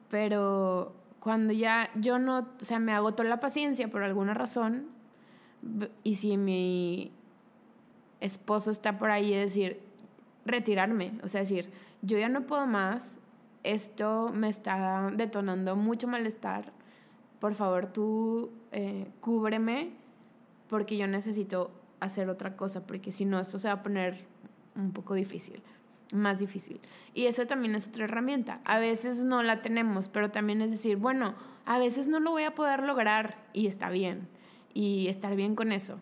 Pero 0.09 0.95
cuando 1.19 1.53
ya 1.53 1.89
yo 1.95 2.19
no, 2.19 2.47
o 2.61 2.65
sea, 2.65 2.79
me 2.79 2.93
agotó 2.93 3.23
la 3.23 3.39
paciencia 3.39 3.89
por 3.89 4.03
alguna 4.03 4.33
razón, 4.33 4.87
y 6.03 6.15
si 6.15 6.37
mi 6.37 7.11
esposo 8.21 8.71
está 8.71 8.97
por 8.97 9.11
ahí, 9.11 9.33
es 9.33 9.53
decir, 9.53 9.81
retirarme, 10.45 11.13
o 11.23 11.27
sea, 11.27 11.41
decir, 11.41 11.69
yo 12.01 12.17
ya 12.17 12.29
no 12.29 12.45
puedo 12.45 12.65
más, 12.65 13.17
esto 13.63 14.31
me 14.33 14.47
está 14.47 15.11
detonando 15.13 15.75
mucho 15.75 16.07
malestar, 16.07 16.71
por 17.39 17.55
favor 17.55 17.91
tú 17.91 18.51
eh, 18.71 19.07
cúbreme 19.21 19.91
porque 20.69 20.97
yo 20.97 21.07
necesito 21.07 21.71
hacer 21.99 22.29
otra 22.29 22.55
cosa, 22.55 22.85
porque 22.85 23.11
si 23.11 23.25
no, 23.25 23.39
esto 23.39 23.59
se 23.59 23.67
va 23.67 23.75
a 23.75 23.83
poner 23.83 24.25
un 24.75 24.91
poco 24.91 25.13
difícil, 25.13 25.61
más 26.11 26.39
difícil. 26.39 26.79
Y 27.13 27.25
esa 27.25 27.45
también 27.45 27.75
es 27.75 27.87
otra 27.87 28.05
herramienta. 28.05 28.61
A 28.65 28.79
veces 28.79 29.23
no 29.23 29.43
la 29.43 29.61
tenemos, 29.61 30.07
pero 30.07 30.31
también 30.31 30.61
es 30.61 30.71
decir, 30.71 30.97
bueno, 30.97 31.35
a 31.65 31.77
veces 31.79 32.07
no 32.07 32.19
lo 32.19 32.31
voy 32.31 32.43
a 32.43 32.55
poder 32.55 32.83
lograr 32.83 33.37
y 33.53 33.67
está 33.67 33.89
bien, 33.89 34.27
y 34.73 35.07
estar 35.07 35.35
bien 35.35 35.55
con 35.55 35.71
eso. 35.71 35.99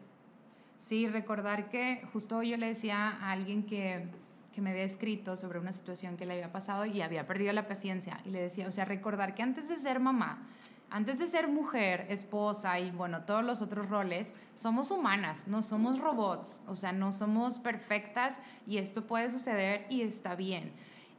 Sí, 0.79 1.07
recordar 1.07 1.69
que 1.69 2.01
justo 2.13 2.41
yo 2.43 2.57
le 2.57 2.67
decía 2.67 3.09
a 3.09 3.31
alguien 3.31 3.63
que, 3.63 4.07
que 4.53 4.61
me 4.61 4.69
había 4.71 4.83
escrito 4.83 5.35
sobre 5.35 5.59
una 5.59 5.73
situación 5.73 6.15
que 6.15 6.25
le 6.25 6.33
había 6.33 6.51
pasado 6.51 6.85
y 6.85 7.01
había 7.01 7.27
perdido 7.27 7.51
la 7.53 7.67
paciencia, 7.67 8.21
y 8.25 8.29
le 8.29 8.41
decía, 8.41 8.67
o 8.67 8.71
sea, 8.71 8.85
recordar 8.85 9.35
que 9.35 9.43
antes 9.43 9.67
de 9.67 9.77
ser 9.77 9.99
mamá, 9.99 10.47
antes 10.89 11.19
de 11.19 11.27
ser 11.27 11.47
mujer, 11.47 12.05
esposa 12.09 12.79
y 12.79 12.91
bueno, 12.91 13.23
todos 13.23 13.43
los 13.43 13.61
otros 13.61 13.89
roles, 13.89 14.33
somos 14.55 14.89
humanas, 14.89 15.47
no 15.47 15.61
somos 15.61 15.99
robots, 15.99 16.59
o 16.67 16.75
sea, 16.75 16.93
no 16.93 17.11
somos 17.11 17.59
perfectas 17.59 18.41
y 18.65 18.77
esto 18.77 19.05
puede 19.05 19.29
suceder 19.29 19.85
y 19.89 20.01
está 20.01 20.35
bien. 20.35 20.71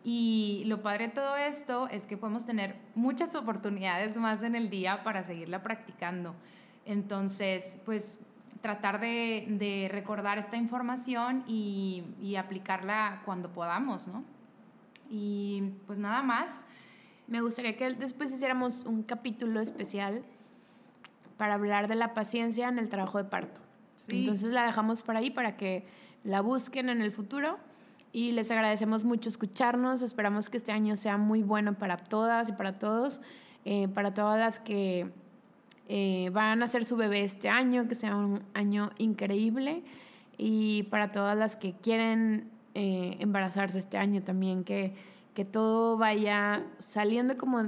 Y 0.04 0.62
lo 0.66 0.80
padre 0.80 1.08
de 1.08 1.14
todo 1.14 1.36
esto 1.36 1.86
es 1.88 2.06
que 2.06 2.16
podemos 2.16 2.46
tener 2.46 2.76
muchas 2.94 3.34
oportunidades 3.34 4.16
más 4.16 4.42
en 4.42 4.54
el 4.54 4.70
día 4.70 5.02
para 5.04 5.22
seguirla 5.22 5.62
practicando. 5.62 6.34
Entonces, 6.86 7.82
pues 7.84 8.18
tratar 8.62 9.00
de, 9.00 9.88
recordar 9.92 10.38
esta 10.38 10.56
información 10.56 11.44
y, 11.46 12.04
y 12.22 12.36
aplicarla 12.36 13.22
cuando 13.24 13.50
podamos, 13.52 14.08
¿no? 14.08 14.24
Y 15.10 15.74
pues 15.86 15.98
nada 15.98 16.22
más. 16.22 16.64
Me 17.28 17.42
gustaría 17.42 17.76
que 17.76 17.90
después 17.92 18.32
hiciéramos 18.32 18.84
un 18.84 19.02
capítulo 19.02 19.60
especial 19.60 20.24
para 21.36 21.54
hablar 21.54 21.86
de 21.86 21.94
la 21.94 22.14
paciencia 22.14 22.68
en 22.68 22.78
el 22.78 22.88
trabajo 22.88 23.18
de 23.18 23.24
parto. 23.24 23.60
Entonces 24.08 24.50
la 24.50 24.64
dejamos 24.64 25.02
por 25.02 25.16
ahí 25.16 25.30
para 25.30 25.58
que 25.58 25.84
la 26.24 26.40
busquen 26.40 26.88
en 26.88 27.02
el 27.02 27.12
futuro 27.12 27.58
y 28.12 28.32
les 28.32 28.50
agradecemos 28.50 29.04
mucho 29.04 29.28
escucharnos. 29.28 30.00
Esperamos 30.00 30.48
que 30.48 30.56
este 30.56 30.72
año 30.72 30.96
sea 30.96 31.18
muy 31.18 31.42
bueno 31.42 31.74
para 31.74 31.98
todas 31.98 32.48
y 32.48 32.52
para 32.52 32.78
todos, 32.78 33.20
eh, 33.66 33.88
para 33.88 34.14
todas 34.14 34.38
las 34.38 34.58
que 34.58 35.12
eh, 35.88 36.30
van 36.32 36.62
a 36.62 36.64
hacer 36.64 36.86
su 36.86 36.96
bebé 36.96 37.24
este 37.24 37.50
año, 37.50 37.88
que 37.88 37.94
sea 37.94 38.16
un 38.16 38.42
año 38.54 38.90
increíble 38.96 39.82
y 40.38 40.84
para 40.84 41.12
todas 41.12 41.36
las 41.36 41.56
que 41.56 41.74
quieren 41.74 42.50
eh, 42.74 43.16
embarazarse 43.20 43.78
este 43.78 43.98
año 43.98 44.22
también, 44.22 44.64
que 44.64 44.94
que 45.38 45.44
todo 45.44 45.96
vaya 45.96 46.66
saliendo 46.78 47.38
como 47.38 47.60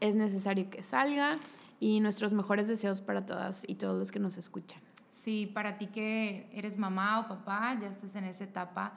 es 0.00 0.16
necesario 0.16 0.70
que 0.70 0.82
salga 0.82 1.38
y 1.78 2.00
nuestros 2.00 2.32
mejores 2.32 2.66
deseos 2.66 3.02
para 3.02 3.26
todas 3.26 3.68
y 3.68 3.74
todos 3.74 3.98
los 3.98 4.10
que 4.10 4.18
nos 4.18 4.38
escuchan. 4.38 4.80
Sí, 5.10 5.44
para 5.44 5.76
ti 5.76 5.88
que 5.88 6.48
eres 6.54 6.78
mamá 6.78 7.20
o 7.20 7.28
papá, 7.28 7.78
ya 7.78 7.88
estás 7.88 8.16
en 8.16 8.24
esa 8.24 8.44
etapa, 8.44 8.94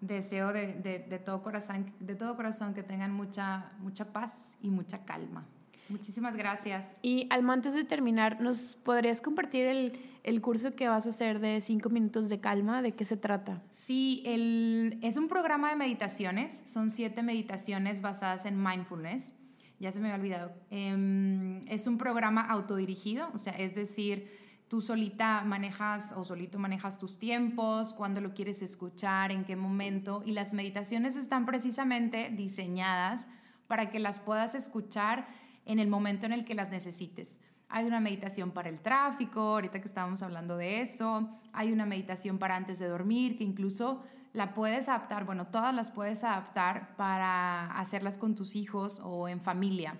deseo 0.00 0.54
de, 0.54 0.72
de, 1.06 1.18
todo, 1.18 1.42
corazón, 1.42 1.92
de 2.00 2.14
todo 2.14 2.34
corazón 2.34 2.72
que 2.72 2.82
tengan 2.82 3.12
mucha, 3.12 3.70
mucha 3.80 4.06
paz 4.10 4.32
y 4.62 4.70
mucha 4.70 5.04
calma. 5.04 5.44
Muchísimas 5.88 6.36
gracias. 6.36 6.98
Y 7.02 7.26
Alma, 7.30 7.52
antes 7.52 7.74
de 7.74 7.84
terminar, 7.84 8.40
¿nos 8.40 8.76
podrías 8.76 9.20
compartir 9.20 9.66
el, 9.66 10.00
el 10.24 10.40
curso 10.40 10.74
que 10.74 10.88
vas 10.88 11.06
a 11.06 11.10
hacer 11.10 11.38
de 11.38 11.60
cinco 11.60 11.88
minutos 11.88 12.28
de 12.28 12.40
calma? 12.40 12.82
¿De 12.82 12.92
qué 12.92 13.04
se 13.04 13.16
trata? 13.16 13.62
Sí, 13.70 14.22
el, 14.26 14.98
es 15.02 15.16
un 15.16 15.28
programa 15.28 15.70
de 15.70 15.76
meditaciones. 15.76 16.62
Son 16.66 16.90
siete 16.90 17.22
meditaciones 17.22 18.00
basadas 18.00 18.46
en 18.46 18.62
mindfulness. 18.62 19.32
Ya 19.78 19.92
se 19.92 20.00
me 20.00 20.10
había 20.10 20.20
olvidado. 20.20 20.52
Em, 20.70 21.60
es 21.68 21.86
un 21.86 21.98
programa 21.98 22.40
autodirigido, 22.40 23.28
o 23.34 23.38
sea, 23.38 23.52
es 23.52 23.74
decir, 23.74 24.30
tú 24.68 24.80
solita 24.80 25.42
manejas 25.42 26.12
o 26.16 26.24
solito 26.24 26.58
manejas 26.58 26.98
tus 26.98 27.18
tiempos, 27.18 27.92
cuándo 27.92 28.20
lo 28.20 28.32
quieres 28.34 28.62
escuchar, 28.62 29.30
en 29.30 29.44
qué 29.44 29.54
momento. 29.54 30.22
Y 30.24 30.32
las 30.32 30.52
meditaciones 30.52 31.14
están 31.14 31.46
precisamente 31.46 32.30
diseñadas 32.30 33.28
para 33.68 33.90
que 33.90 33.98
las 33.98 34.18
puedas 34.18 34.54
escuchar 34.54 35.26
en 35.66 35.78
el 35.78 35.88
momento 35.88 36.24
en 36.24 36.32
el 36.32 36.44
que 36.44 36.54
las 36.54 36.70
necesites. 36.70 37.38
Hay 37.68 37.84
una 37.84 38.00
meditación 38.00 38.52
para 38.52 38.68
el 38.68 38.80
tráfico, 38.80 39.40
ahorita 39.40 39.80
que 39.80 39.88
estábamos 39.88 40.22
hablando 40.22 40.56
de 40.56 40.80
eso. 40.80 41.28
Hay 41.52 41.72
una 41.72 41.84
meditación 41.84 42.38
para 42.38 42.56
antes 42.56 42.78
de 42.78 42.86
dormir, 42.86 43.36
que 43.36 43.44
incluso 43.44 44.02
la 44.32 44.54
puedes 44.54 44.88
adaptar, 44.88 45.24
bueno, 45.24 45.46
todas 45.46 45.74
las 45.74 45.90
puedes 45.90 46.22
adaptar 46.22 46.94
para 46.96 47.72
hacerlas 47.78 48.18
con 48.18 48.34
tus 48.34 48.54
hijos 48.54 49.00
o 49.02 49.28
en 49.28 49.40
familia. 49.40 49.98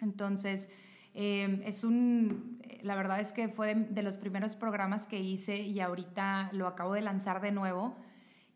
Entonces, 0.00 0.68
em, 1.14 1.62
es 1.64 1.84
un, 1.84 2.62
la 2.82 2.94
verdad 2.94 3.20
es 3.20 3.32
que 3.32 3.48
fue 3.48 3.74
de, 3.74 4.02
los 4.02 4.16
primeros 4.16 4.56
programas 4.56 5.06
que 5.06 5.18
hice 5.18 5.56
y 5.56 5.80
ahorita 5.80 6.50
lo 6.52 6.66
acabo 6.66 6.94
de 6.94 7.02
lanzar 7.02 7.40
de 7.40 7.50
nuevo. 7.50 7.96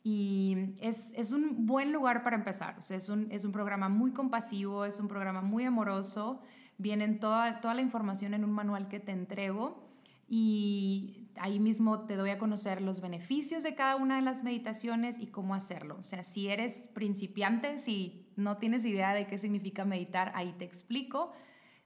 Y 0.02 0.74
es, 0.80 1.12
es, 1.14 1.32
un 1.32 1.66
buen 1.66 1.92
lugar 1.92 2.22
para 2.22 2.36
empezar. 2.36 2.76
Es 2.88 3.08
un, 3.08 3.30
es 3.30 3.44
un 3.44 3.52
programa 3.52 3.88
muy 3.88 4.12
compasivo, 4.12 4.84
es 4.84 4.98
un 4.98 5.08
programa 5.08 5.42
muy 5.42 5.64
amoroso. 5.64 6.40
Vienen 6.78 7.20
toda, 7.20 7.60
toda 7.60 7.74
la 7.74 7.82
información 7.82 8.32
en 8.32 8.44
un 8.44 8.52
manual 8.52 8.88
que 8.88 9.00
te 9.00 9.12
entrego 9.12 9.90
y 10.32 11.28
ahí 11.40 11.58
mismo 11.58 12.06
te 12.06 12.14
doy 12.14 12.30
a 12.30 12.38
conocer 12.38 12.80
los 12.80 13.00
beneficios 13.00 13.62
de 13.64 13.74
cada 13.74 13.96
una 13.96 14.16
de 14.16 14.22
las 14.22 14.44
meditaciones 14.44 15.18
y 15.18 15.26
cómo 15.26 15.54
hacerlo. 15.54 15.96
O 15.98 16.04
sea, 16.04 16.22
si 16.22 16.48
eres 16.48 16.88
principiante, 16.94 17.78
si 17.78 18.28
no 18.36 18.56
tienes 18.58 18.84
idea 18.84 19.12
de 19.12 19.26
qué 19.26 19.38
significa 19.38 19.84
meditar, 19.84 20.30
ahí 20.34 20.54
te 20.56 20.64
explico. 20.64 21.32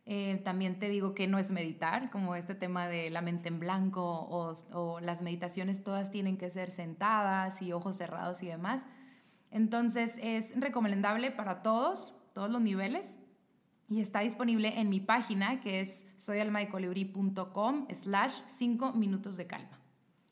Eh, 0.07 0.43
también 0.45 0.79
te 0.79 0.89
digo 0.91 1.15
que 1.15 1.27
no 1.27 1.39
es 1.39 1.51
meditar, 1.51 2.11
como 2.11 2.35
este 2.35 2.55
tema 2.55 2.89
de 2.89 3.09
la 3.09 3.23
mente 3.23 3.49
en 3.49 3.59
blanco 3.59 4.03
o, 4.03 5.01
las 5.01 5.23
meditaciones 5.23 5.83
todas 5.83 6.11
tienen 6.11 6.37
que 6.37 6.51
ser 6.51 6.71
sentadas 6.71 7.63
y 7.63 7.73
ojos 7.73 7.97
cerrados 7.97 8.43
y 8.43 8.49
demás. 8.49 8.87
Entonces 9.51 10.19
es 10.23 10.53
recomendable 10.61 11.31
para 11.31 11.63
todos, 11.63 12.15
todos 12.35 12.51
los 12.51 12.61
niveles 12.61 13.19
y 13.89 14.01
está 14.01 14.21
disponible 14.21 14.79
en 14.81 14.91
mi 14.91 15.01
página 15.01 15.61
que 15.61 15.81
es 15.81 16.13
soyalmadecolibri.com 16.17 17.87
slash 17.95 18.41
5 18.47 18.93
minutos 18.93 19.37
de 19.37 19.47
calma. 19.47 19.81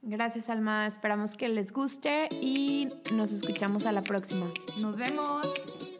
Gracias 0.03 0.51
Alma, 0.51 0.87
esperamos 0.87 1.37
que 1.37 1.49
les 1.49 1.73
guste 1.73 2.29
y 2.41 2.89
nos 3.15 3.33
escuchamos 3.33 3.87
a 3.87 3.93
la 3.93 4.03
próxima. 4.03 4.47
Nos 4.81 4.99
vemos. 4.99 5.92